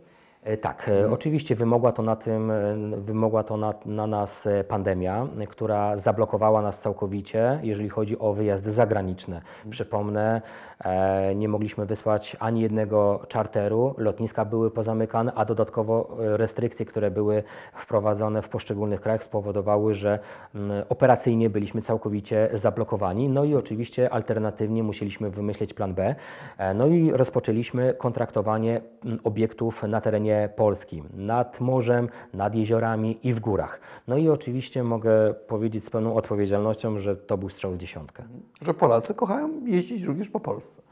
E, 0.44 0.56
Tak, 0.56 0.88
e, 0.88 1.10
oczywiście 1.10 1.54
wymogła 1.54 1.92
to 1.92 2.02
na 2.02 2.16
tym, 2.16 2.50
e, 2.50 2.76
wymogła 2.96 3.42
to 3.42 3.56
na, 3.56 3.74
na 3.86 4.06
nas 4.06 4.48
pandemia, 4.68 5.26
która 5.48 5.96
zablokowała 5.96 6.62
nas 6.62 6.78
całkowicie, 6.78 7.58
jeżeli 7.62 7.88
chodzi 7.88 8.18
o 8.18 8.32
wyjazdy 8.32 8.72
zagraniczne. 8.72 9.40
Przypomnę, 9.70 10.42
e, 10.84 11.34
nie 11.34 11.48
mogliśmy 11.48 11.86
wysłać 11.86 12.36
ani 12.40 12.60
jednego 12.60 13.20
czarteru, 13.28 13.94
lotniska 13.98 14.44
były 14.44 14.70
pozamykane, 14.70 15.32
a 15.34 15.44
dodatkowo 15.44 16.16
restrykcje, 16.18 16.86
które 16.86 17.10
były 17.10 17.42
wprowadzone 17.74 18.42
w 18.42 18.48
poszczególnych 18.48 19.00
krajach 19.00 19.24
spowodowały, 19.24 19.94
że 19.94 20.18
mm, 20.54 20.84
operacyjnie 20.88 21.50
byliśmy 21.50 21.82
całkowicie 21.82 22.48
zablokowani. 22.52 23.28
No 23.28 23.44
i 23.44 23.54
oczywiście 23.54 24.10
alternatywnie 24.10 24.82
musieliśmy 24.82 25.30
wymyśleć 25.30 25.74
plan 25.74 25.94
B. 25.94 26.14
E, 26.58 26.74
No 26.74 26.86
i 26.86 27.10
rozpoczęliśmy 27.12 27.94
kontraktowanie 27.98 28.80
mm, 29.04 29.18
obiektów 29.24 29.82
na 29.82 30.00
terenie 30.00 30.33
Polski, 30.56 31.02
nad 31.14 31.60
morzem, 31.60 32.08
nad 32.34 32.54
jeziorami 32.54 33.18
i 33.22 33.32
w 33.32 33.40
górach. 33.40 33.80
No 34.08 34.16
i 34.16 34.28
oczywiście 34.28 34.82
mogę 34.82 35.34
powiedzieć 35.34 35.84
z 35.84 35.90
pełną 35.90 36.14
odpowiedzialnością, 36.14 36.98
że 36.98 37.16
to 37.16 37.38
był 37.38 37.48
strzał 37.48 37.72
w 37.72 37.76
dziesiątkę. 37.76 38.22
Że 38.62 38.74
Polacy 38.74 39.14
kochają 39.14 39.50
jeździć 39.66 40.02
również 40.02 40.30
po 40.30 40.40
Polsce. 40.40 40.82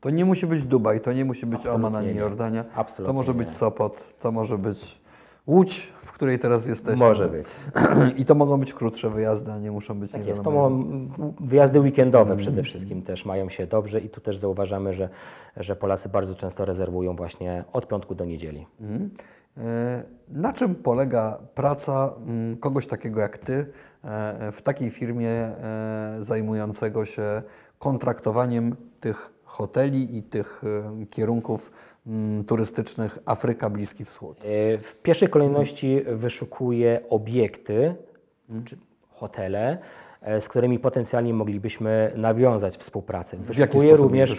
To 0.00 0.10
nie 0.10 0.24
musi 0.24 0.46
być 0.46 0.64
Dubaj, 0.64 1.00
to 1.00 1.12
nie 1.12 1.24
musi 1.24 1.46
być 1.46 1.58
Absolutnie 1.58 1.86
Oman 1.86 2.04
ani. 2.04 2.14
Jordania. 2.14 2.64
Absolutnie 2.74 3.06
to 3.06 3.12
może 3.12 3.34
być 3.34 3.48
nie. 3.48 3.54
Sopot, 3.54 4.04
to 4.20 4.32
może 4.32 4.58
być 4.58 5.00
Łódź, 5.46 5.92
której 6.20 6.38
teraz 6.38 6.66
jesteśmy. 6.66 7.06
Może 7.06 7.28
być. 7.28 7.46
I 8.20 8.24
to 8.24 8.34
mogą 8.34 8.56
być 8.60 8.74
krótsze 8.74 9.10
wyjazdy, 9.10 9.52
a 9.52 9.58
nie 9.58 9.70
muszą 9.70 10.00
być 10.00 10.12
Tak 10.12 10.22
nie 10.22 10.28
jest. 10.28 10.42
To 10.42 10.70
wyjazdy 11.40 11.80
weekendowe 11.80 12.36
przede 12.36 12.62
wszystkim 12.62 13.02
też 13.02 13.24
mają 13.24 13.48
się 13.48 13.66
dobrze 13.66 14.00
i 14.00 14.08
tu 14.08 14.20
też 14.20 14.36
zauważamy, 14.36 14.94
że, 14.94 15.08
że 15.56 15.76
Polacy 15.76 16.08
bardzo 16.08 16.34
często 16.34 16.64
rezerwują 16.64 17.16
właśnie 17.16 17.64
od 17.72 17.88
piątku 17.88 18.14
do 18.14 18.24
niedzieli. 18.24 18.66
Mhm. 18.80 19.10
E, 19.56 20.02
Na 20.28 20.52
czym 20.52 20.74
polega 20.74 21.38
praca 21.54 22.14
mm, 22.26 22.56
kogoś 22.56 22.86
takiego 22.86 23.20
jak 23.20 23.38
Ty 23.38 23.66
e, 24.04 24.52
w 24.52 24.62
takiej 24.62 24.90
firmie 24.90 25.30
e, 25.30 26.16
zajmującego 26.20 27.04
się 27.04 27.42
kontraktowaniem 27.78 28.76
tych 29.00 29.32
hoteli 29.44 30.18
i 30.18 30.22
tych 30.22 30.62
kierunków 31.10 31.60
mm, 31.60 31.80
turystycznych 32.46 33.18
Afryka, 33.26 33.70
Bliski 33.70 34.04
Wschód? 34.04 34.38
E, 34.38 34.78
W 34.78 34.96
pierwszej 35.02 35.28
kolejności 35.28 36.02
wyszukuję 36.06 37.00
obiekty, 37.10 37.94
czy 38.64 38.76
hotele, 39.10 39.78
z 40.40 40.48
którymi 40.48 40.78
potencjalnie 40.78 41.34
moglibyśmy 41.34 42.12
nawiązać 42.16 42.76
współpracę. 42.76 43.36
sposób 43.90 44.02
również, 44.02 44.30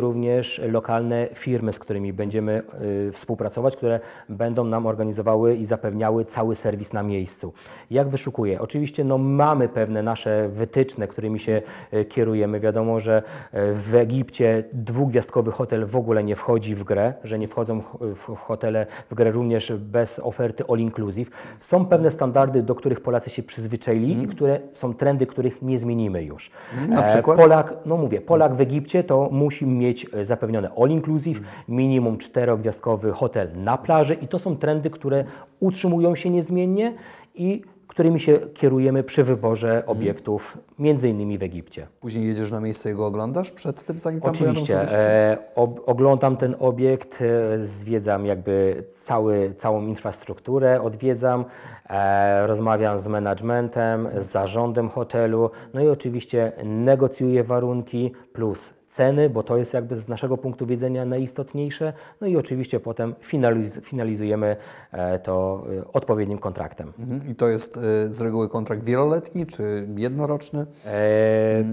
również 0.00 0.60
lokalne 0.72 1.28
firmy, 1.34 1.72
z 1.72 1.78
którymi 1.78 2.12
będziemy 2.12 2.62
y, 3.08 3.12
współpracować, 3.12 3.76
które 3.76 4.00
będą 4.28 4.64
nam 4.64 4.86
organizowały 4.86 5.54
i 5.54 5.64
zapewniały 5.64 6.24
cały 6.24 6.54
serwis 6.54 6.92
na 6.92 7.02
miejscu. 7.02 7.52
Jak 7.90 8.08
wyszukuję? 8.08 8.60
Oczywiście 8.60 9.04
no, 9.04 9.18
mamy 9.18 9.68
pewne 9.68 10.02
nasze 10.02 10.48
wytyczne, 10.48 11.08
którymi 11.08 11.38
się 11.38 11.62
y, 11.94 12.04
kierujemy. 12.04 12.60
Wiadomo, 12.60 13.00
że 13.00 13.22
y, 13.54 13.58
w 13.74 13.94
Egipcie 13.94 14.64
dwugwiazdkowy 14.72 15.50
hotel 15.50 15.86
w 15.86 15.96
ogóle 15.96 16.24
nie 16.24 16.36
wchodzi 16.36 16.74
w 16.74 16.84
grę, 16.84 17.14
że 17.24 17.38
nie 17.38 17.48
wchodzą 17.48 17.80
ch- 17.82 17.96
w 18.14 18.36
hotele 18.36 18.86
w 19.10 19.14
grę 19.14 19.30
również 19.30 19.72
bez 19.72 20.18
oferty 20.18 20.64
all 20.68 20.78
inclusive. 20.78 21.30
Są 21.60 21.86
pewne 21.86 22.10
standardy, 22.10 22.62
do 22.62 22.74
których 22.74 23.00
Polacy 23.00 23.30
się 23.30 23.42
przyzwyczaili 23.42 24.22
i 24.22 24.26
które 24.26 24.60
są 24.72 24.93
trendy, 24.94 25.26
których 25.26 25.62
nie 25.62 25.78
zmienimy 25.78 26.22
już. 26.22 26.50
Na 26.88 27.00
E, 27.04 27.12
przykład? 27.12 27.38
Polak, 27.38 27.74
no 27.86 27.96
mówię, 27.96 28.20
Polak 28.20 28.54
w 28.54 28.60
Egipcie 28.60 29.04
to 29.04 29.28
musi 29.32 29.66
mieć 29.66 30.06
e, 30.12 30.24
zapewnione 30.24 30.70
all 30.82 30.90
inclusive, 30.90 31.40
minimum 31.68 32.18
czterogwiazdkowy 32.18 33.12
hotel 33.12 33.48
na 33.54 33.78
plaży 33.78 34.14
i 34.14 34.28
to 34.28 34.38
są 34.38 34.56
trendy, 34.56 34.90
które 34.90 35.24
utrzymują 35.60 36.14
się 36.14 36.30
niezmiennie 36.30 36.94
i 37.34 37.62
którymi 37.88 38.20
się 38.20 38.38
kierujemy 38.54 39.02
przy 39.02 39.24
wyborze 39.24 39.82
obiektów, 39.86 40.58
między 40.78 41.08
innymi 41.08 41.38
w 41.38 41.42
Egipcie. 41.42 41.86
Później 42.00 42.26
jedziesz 42.26 42.50
na 42.50 42.60
miejsce 42.60 42.90
i 42.90 42.94
go 42.94 43.06
oglądasz 43.06 43.50
przed 43.50 43.84
tym, 43.84 43.98
zanim 43.98 44.20
tam 44.20 44.30
Oczywiście. 44.30 44.92
E, 44.92 45.38
ob, 45.54 45.80
oglądam 45.86 46.36
ten 46.36 46.56
obiekt, 46.58 47.22
e, 47.22 47.58
zwiedzam 47.58 48.26
jakby 48.26 48.84
cały, 48.96 49.54
całą 49.58 49.86
infrastrukturę, 49.86 50.82
odwiedzam, 50.82 51.44
e, 51.90 52.46
rozmawiam 52.46 52.98
z 52.98 53.08
managementem, 53.08 54.08
z 54.16 54.24
zarządem 54.24 54.88
hotelu, 54.88 55.50
no 55.74 55.80
i 55.80 55.88
oczywiście 55.88 56.52
negocjuję 56.64 57.44
warunki 57.44 58.12
plus 58.32 58.83
ceny, 58.94 59.30
bo 59.30 59.42
to 59.42 59.56
jest 59.56 59.74
jakby 59.74 59.96
z 59.96 60.08
naszego 60.08 60.36
punktu 60.36 60.66
widzenia 60.66 61.04
najistotniejsze, 61.04 61.92
no 62.20 62.26
i 62.26 62.36
oczywiście 62.36 62.80
potem 62.80 63.14
finaliz, 63.20 63.80
finalizujemy 63.80 64.56
e, 64.92 65.18
to 65.18 65.64
e, 65.80 65.92
odpowiednim 65.92 66.38
kontraktem. 66.38 66.92
Mhm. 66.98 67.30
I 67.30 67.34
to 67.34 67.48
jest 67.48 67.76
y, 67.76 68.12
z 68.12 68.20
reguły 68.20 68.48
kontrakt 68.48 68.84
wieloletni 68.84 69.46
czy 69.46 69.88
jednoroczny? 69.96 70.66
E, 70.86 71.64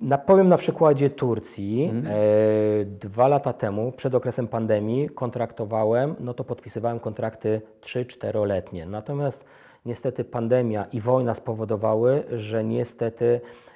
na, 0.00 0.18
powiem 0.18 0.48
na 0.48 0.56
przykładzie 0.56 1.10
Turcji. 1.10 1.92
E, 2.06 2.84
dwa 2.84 3.28
lata 3.28 3.52
temu, 3.52 3.92
przed 3.92 4.14
okresem 4.14 4.48
pandemii, 4.48 5.08
kontraktowałem, 5.08 6.14
no 6.20 6.34
to 6.34 6.44
podpisywałem 6.44 7.00
kontrakty 7.00 7.60
3-4-letnie. 7.82 8.86
Natomiast 8.86 9.44
niestety 9.86 10.24
pandemia 10.24 10.86
i 10.92 11.00
wojna 11.00 11.34
spowodowały, 11.34 12.24
że 12.32 12.64
niestety 12.64 13.26
e, 13.26 13.71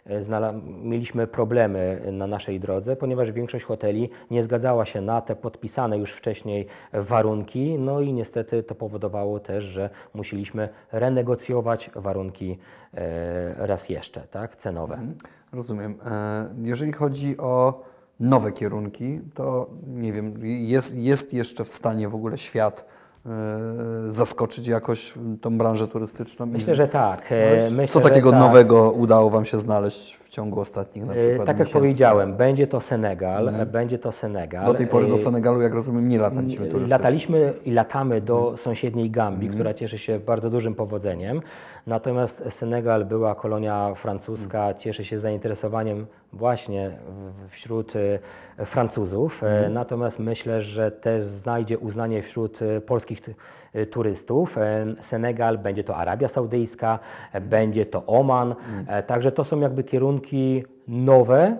mieliśmy 0.83 1.27
problemy 1.27 2.03
na 2.13 2.27
naszej 2.27 2.61
drodze, 2.61 2.97
ponieważ 2.97 3.33
większość 3.33 3.65
hoteli 3.65 4.11
nie 4.31 4.43
zgadzała 4.43 4.85
się 4.85 5.01
na 5.01 5.21
te 5.21 5.37
podpisane 5.37 5.99
już 5.99 6.13
wcześniej 6.13 6.67
warunki, 6.93 7.79
no 7.79 8.01
i 8.01 8.13
niestety 8.13 8.63
to 8.63 8.75
powodowało 8.75 9.41
też, 9.41 9.65
że 9.65 9.91
musieliśmy 10.15 10.69
renegocjować 10.93 11.91
warunki 11.95 12.59
e, 12.95 13.67
raz 13.67 13.89
jeszcze, 13.89 14.21
tak, 14.21 14.57
cenowe. 14.57 14.95
Mhm. 14.95 15.19
Rozumiem. 15.53 15.95
E, 16.07 16.49
Jeżeli 16.63 16.93
chodzi 16.93 17.37
o 17.39 17.85
nowe 18.21 18.53
kierunki, 18.53 19.21
to 19.35 19.71
nie 19.87 20.13
wiem, 20.13 20.35
jest, 20.43 20.97
jest 20.97 21.35
jeszcze 21.35 21.65
w 21.65 21.73
stanie 21.73 22.09
w 22.09 22.15
ogóle 22.15 22.39
świat 22.39 22.81
e, 22.81 23.06
zaskoczyć 24.09 24.67
jakoś 24.67 25.15
tą 25.41 25.59
branżę 25.59 25.89
turystyczną? 25.89 26.47
Myślę, 26.47 26.75
że 26.75 26.89
tak. 26.89 27.33
E, 27.33 27.69
Co 27.69 27.75
Myślę, 27.75 28.01
takiego 28.01 28.29
że 28.29 28.37
tak. 28.37 28.41
nowego 28.41 28.91
udało 28.91 29.31
Wam 29.31 29.45
się 29.45 29.59
znaleźć 29.59 30.15
w 30.15 30.26
ciągu 30.37 30.61
ostatnich 30.61 31.05
na 31.07 31.15
E, 31.15 31.17
przykład 31.17 31.47
Tak 31.47 31.59
jak 31.59 31.67
miesięcy? 31.67 31.79
powiedziałem, 31.79 32.35
będzie 32.37 32.67
to 32.67 32.81
Senegal, 32.81 33.49
e, 33.49 33.67
będzie 33.67 33.99
to 33.99 34.13
Senegal. 34.13 34.67
Do 34.67 34.75
tej 34.75 34.87
pory 34.87 35.07
do 35.09 35.15
E, 35.15 35.19
Senegalu, 35.19 35.61
jak 35.63 35.75
rozumiem, 35.75 36.09
nie 36.09 36.19
lataliśmy 36.19 36.67
turystycznie. 36.67 36.99
Lataliśmy 36.99 37.53
i 37.65 37.71
latamy 37.73 38.21
do 38.21 38.39
Mhm. 38.39 38.57
sąsiedniej 38.57 39.11
Gambii, 39.11 39.49
która 39.51 39.75
cieszy 39.75 39.99
się 39.99 40.21
bardzo 40.21 40.51
dużym 40.51 40.75
powodzeniem. 40.75 41.43
Natomiast 41.87 42.45
Senegal 42.51 43.05
była 43.05 43.35
kolonia 43.35 43.95
francuska, 43.95 44.59
Mhm. 44.59 44.79
cieszy 44.79 45.05
się 45.05 45.19
zainteresowaniem 45.19 46.07
właśnie 46.33 46.99
wśród 47.49 47.93
e, 47.97 48.19
Francuzów. 48.67 49.43
Mhm. 49.43 49.73
Natomiast 49.73 50.19
myślę, 50.19 50.63
że 50.63 50.91
też 50.91 51.25
znajdzie 51.25 51.79
uznanie 51.79 52.23
wśród 52.23 52.59
polskich 52.87 53.21
turystów. 53.87 54.59
E, 54.59 54.87
Senegal, 55.01 55.59
będzie 55.59 55.85
to 55.85 55.97
Arabia 55.97 56.29
Saudyjska, 56.29 56.99
e, 57.33 57.41
będzie 57.41 57.87
to 57.87 58.07
Oman. 58.07 58.55
E, 58.87 59.03
Także 59.03 59.33
to 59.33 59.45
są 59.45 59.61
jakby 59.61 59.85
kierunki 59.85 60.65
nowe, 60.89 61.57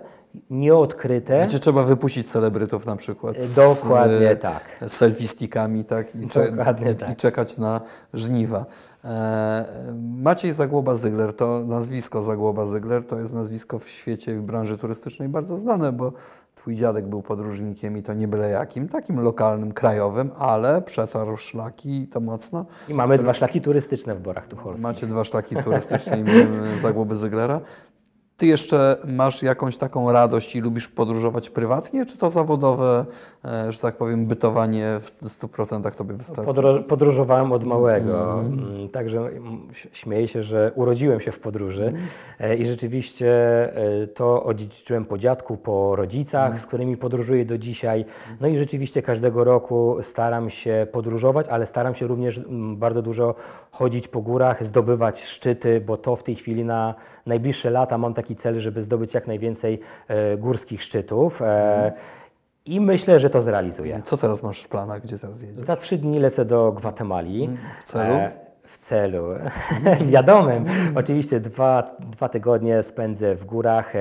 nieodkryte. 0.49 1.45
Gdzie 1.45 1.59
trzeba 1.59 1.83
wypuścić 1.83 2.31
celebrytów 2.31 2.85
na 2.85 2.95
przykład 2.95 3.39
z 3.39 3.55
Dokładnie 3.55 4.29
e, 4.29 4.35
tak. 4.35 4.63
selfie 4.87 5.27
stickami 5.27 5.85
tak, 5.85 6.15
i, 6.15 6.27
cze- 6.27 6.51
i, 6.91 6.95
tak. 6.95 7.09
i 7.11 7.15
czekać 7.15 7.57
na 7.57 7.81
żniwa. 8.13 8.65
E, 9.05 9.65
Maciej 10.17 10.53
Zagłoba-Zygler, 10.53 11.33
to 11.33 11.63
nazwisko 11.65 12.19
Zagłoba-Zygler, 12.19 13.03
to 13.03 13.19
jest 13.19 13.33
nazwisko 13.33 13.79
w 13.79 13.89
świecie, 13.89 14.35
w 14.35 14.41
branży 14.41 14.77
turystycznej 14.77 15.29
bardzo 15.29 15.57
znane, 15.57 15.91
bo 15.91 16.13
twój 16.67 16.75
dziadek 16.75 17.07
był 17.07 17.21
podróżnikiem 17.21 17.97
i 17.97 18.03
to 18.03 18.13
nie 18.13 18.27
byle 18.27 18.49
jakim, 18.49 18.89
takim 18.89 19.19
lokalnym, 19.19 19.73
krajowym, 19.73 20.31
ale 20.37 20.81
przetarł 20.81 21.37
szlaki 21.37 22.07
to 22.07 22.19
mocno. 22.19 22.65
I 22.89 22.93
mamy 22.93 23.17
dwa 23.17 23.33
szlaki 23.33 23.61
turystyczne 23.61 24.15
w 24.15 24.21
Borach 24.21 24.47
Tucholskich. 24.47 24.83
Macie 24.83 25.07
dwa 25.07 25.23
szlaki 25.23 25.55
turystyczne 25.55 26.19
imieniem 26.19 26.79
Zagłoby 26.81 27.15
Zyglera. 27.15 27.61
Ty 28.37 28.45
jeszcze 28.45 28.97
masz 29.07 29.43
jakąś 29.43 29.77
taką 29.77 30.11
radość 30.11 30.55
i 30.55 30.61
lubisz 30.61 30.87
podróżować 30.87 31.49
prywatnie, 31.49 32.05
czy 32.05 32.17
to 32.17 32.29
zawodowe, 32.29 33.05
e, 33.45 33.71
że 33.71 33.79
tak 33.79 33.97
powiem, 33.97 34.25
bytowanie 34.25 34.99
w 35.01 35.21
100% 35.29 35.95
tobie 35.95 36.13
wystarczy? 36.15 36.51
Podro- 36.51 36.83
podróżowałem 36.83 37.51
od 37.51 37.63
małego, 37.63 38.39
mm, 38.39 38.89
także 38.89 39.19
mm, 39.19 39.67
ś- 39.71 39.87
śmieję 39.93 40.27
się, 40.27 40.43
że 40.43 40.71
urodziłem 40.75 41.19
się 41.19 41.31
w 41.31 41.39
podróży. 41.39 41.93
E, 42.39 42.55
i 42.55 42.65
rzeczywiście 42.65 43.27
e, 44.03 44.07
to 44.07 44.43
odziedziczyłem 44.43 45.05
po 45.05 45.17
dziadku, 45.17 45.57
po 45.57 45.95
rodzicach, 45.95 46.59
z 46.59 46.65
którymi 46.65 46.97
podróżuję 46.97 47.45
do 47.45 47.57
dzisiaj. 47.57 48.05
No 48.41 48.47
i 48.47 48.57
rzeczywiście 48.57 49.01
każdego 49.01 49.43
roku 49.43 49.97
staram 50.01 50.49
się 50.49 50.87
podróżować, 50.91 51.47
ale 51.47 51.65
staram 51.65 51.95
się 51.95 52.07
również 52.07 52.37
mm, 52.37 52.77
bardzo 52.77 53.01
dużo 53.01 53.35
chodzić 53.71 54.07
po 54.07 54.21
górach, 54.21 54.65
zdobywać 54.65 55.23
szczyty, 55.23 55.81
bo 55.81 55.97
to 55.97 56.15
w 56.15 56.23
tej 56.23 56.35
chwili 56.35 56.65
na 56.65 56.95
najbliższe 57.27 57.69
lata 57.69 57.97
mam 57.97 58.13
taki 58.13 58.35
cel, 58.35 58.59
żeby 58.59 58.81
zdobyć 58.81 59.13
jak 59.13 59.27
najwięcej 59.27 59.79
e, 60.07 60.37
górskich 60.37 60.83
szczytów. 60.83 61.41
E, 61.41 61.91
I 62.65 62.81
myślę, 62.81 63.19
że 63.19 63.29
to 63.29 63.41
zrealizuję. 63.41 64.01
Co 64.05 64.17
teraz 64.17 64.43
masz 64.43 64.61
w 64.61 64.67
planach, 64.67 65.01
gdzie 65.01 65.19
teraz 65.19 65.41
jedziesz? 65.41 65.63
Za 65.63 65.75
trzy 65.75 65.97
dni 65.97 66.19
lecę 66.19 66.45
do 66.45 66.71
Gwatemali. 66.71 67.49
W 67.81 67.83
celu? 67.83 68.13
E, 68.13 68.31
w 68.63 68.77
celu 68.77 69.23
wiadomym. 70.11 70.65
Oczywiście 70.95 71.39
dwa, 71.39 71.95
dwa 71.99 72.29
tygodnie 72.29 72.83
spędzę 72.83 73.35
w 73.35 73.45
górach. 73.45 73.93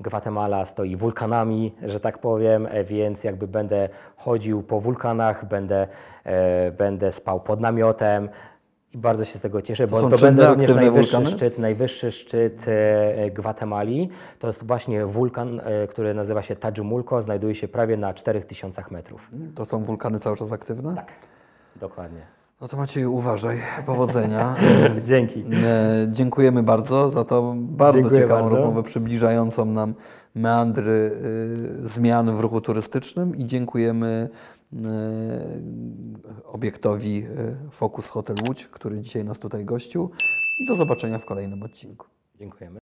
Gwatemala 0.00 0.64
stoi 0.64 0.96
wulkanami, 0.96 1.74
że 1.82 2.00
tak 2.00 2.18
powiem, 2.18 2.68
więc 2.84 3.24
jakby 3.24 3.48
będę 3.48 3.88
chodził 4.16 4.62
po 4.62 4.80
wulkanach, 4.80 5.44
będę, 5.44 5.86
będę 6.78 7.12
spał 7.12 7.40
pod 7.40 7.60
namiotem. 7.60 8.28
Bardzo 9.00 9.24
się 9.24 9.38
z 9.38 9.40
tego 9.40 9.62
cieszę, 9.62 9.86
bo 9.86 10.00
są 10.00 10.10
to 10.10 10.16
będę 10.16 10.48
również 10.48 10.74
najwyższy 10.74 11.16
wulkany? 11.16 11.36
szczyt, 11.36 11.58
najwyższy 11.58 12.10
szczyt 12.12 12.64
e, 12.68 13.30
Gwatemali. 13.30 14.08
To 14.38 14.46
jest 14.46 14.66
właśnie 14.66 15.06
wulkan, 15.06 15.60
e, 15.64 15.86
który 15.86 16.14
nazywa 16.14 16.42
się 16.42 16.56
Tajumulco, 16.56 17.22
znajduje 17.22 17.54
się 17.54 17.68
prawie 17.68 17.96
na 17.96 18.14
4000 18.14 18.82
metrów. 18.90 19.30
To 19.54 19.64
są 19.64 19.84
wulkany 19.84 20.18
cały 20.20 20.36
czas 20.36 20.52
aktywne? 20.52 20.94
Tak, 20.94 21.12
dokładnie. 21.76 22.20
No 22.60 22.68
to 22.68 22.76
Macieju, 22.76 23.14
uważaj. 23.14 23.58
Powodzenia. 23.86 24.54
Dzięki. 25.08 25.40
E, 25.40 26.06
Dziękujemy 26.08 26.62
bardzo 26.62 27.10
za 27.10 27.24
tą 27.24 27.66
bardzo 27.66 28.00
Dziękuję 28.00 28.20
ciekawą 28.20 28.42
bardzo. 28.42 28.56
rozmowę 28.56 28.82
przybliżającą 28.82 29.64
nam 29.64 29.94
meandry 30.34 31.10
zmian 31.82 32.36
w 32.36 32.40
ruchu 32.40 32.60
turystycznym 32.60 33.36
i 33.36 33.44
dziękujemy 33.44 34.28
obiektowi 36.44 37.26
y, 37.68 37.70
Focus 37.70 38.08
Hotel 38.08 38.36
Łódź, 38.48 38.66
który 38.66 39.00
dzisiaj 39.00 39.24
nas 39.24 39.38
tutaj 39.38 39.64
gościł 39.64 40.10
i 40.60 40.66
do 40.66 40.74
zobaczenia 40.74 41.18
w 41.18 41.24
kolejnym 41.24 41.62
odcinku. 41.62 42.06
Dziękujemy. 42.38 42.78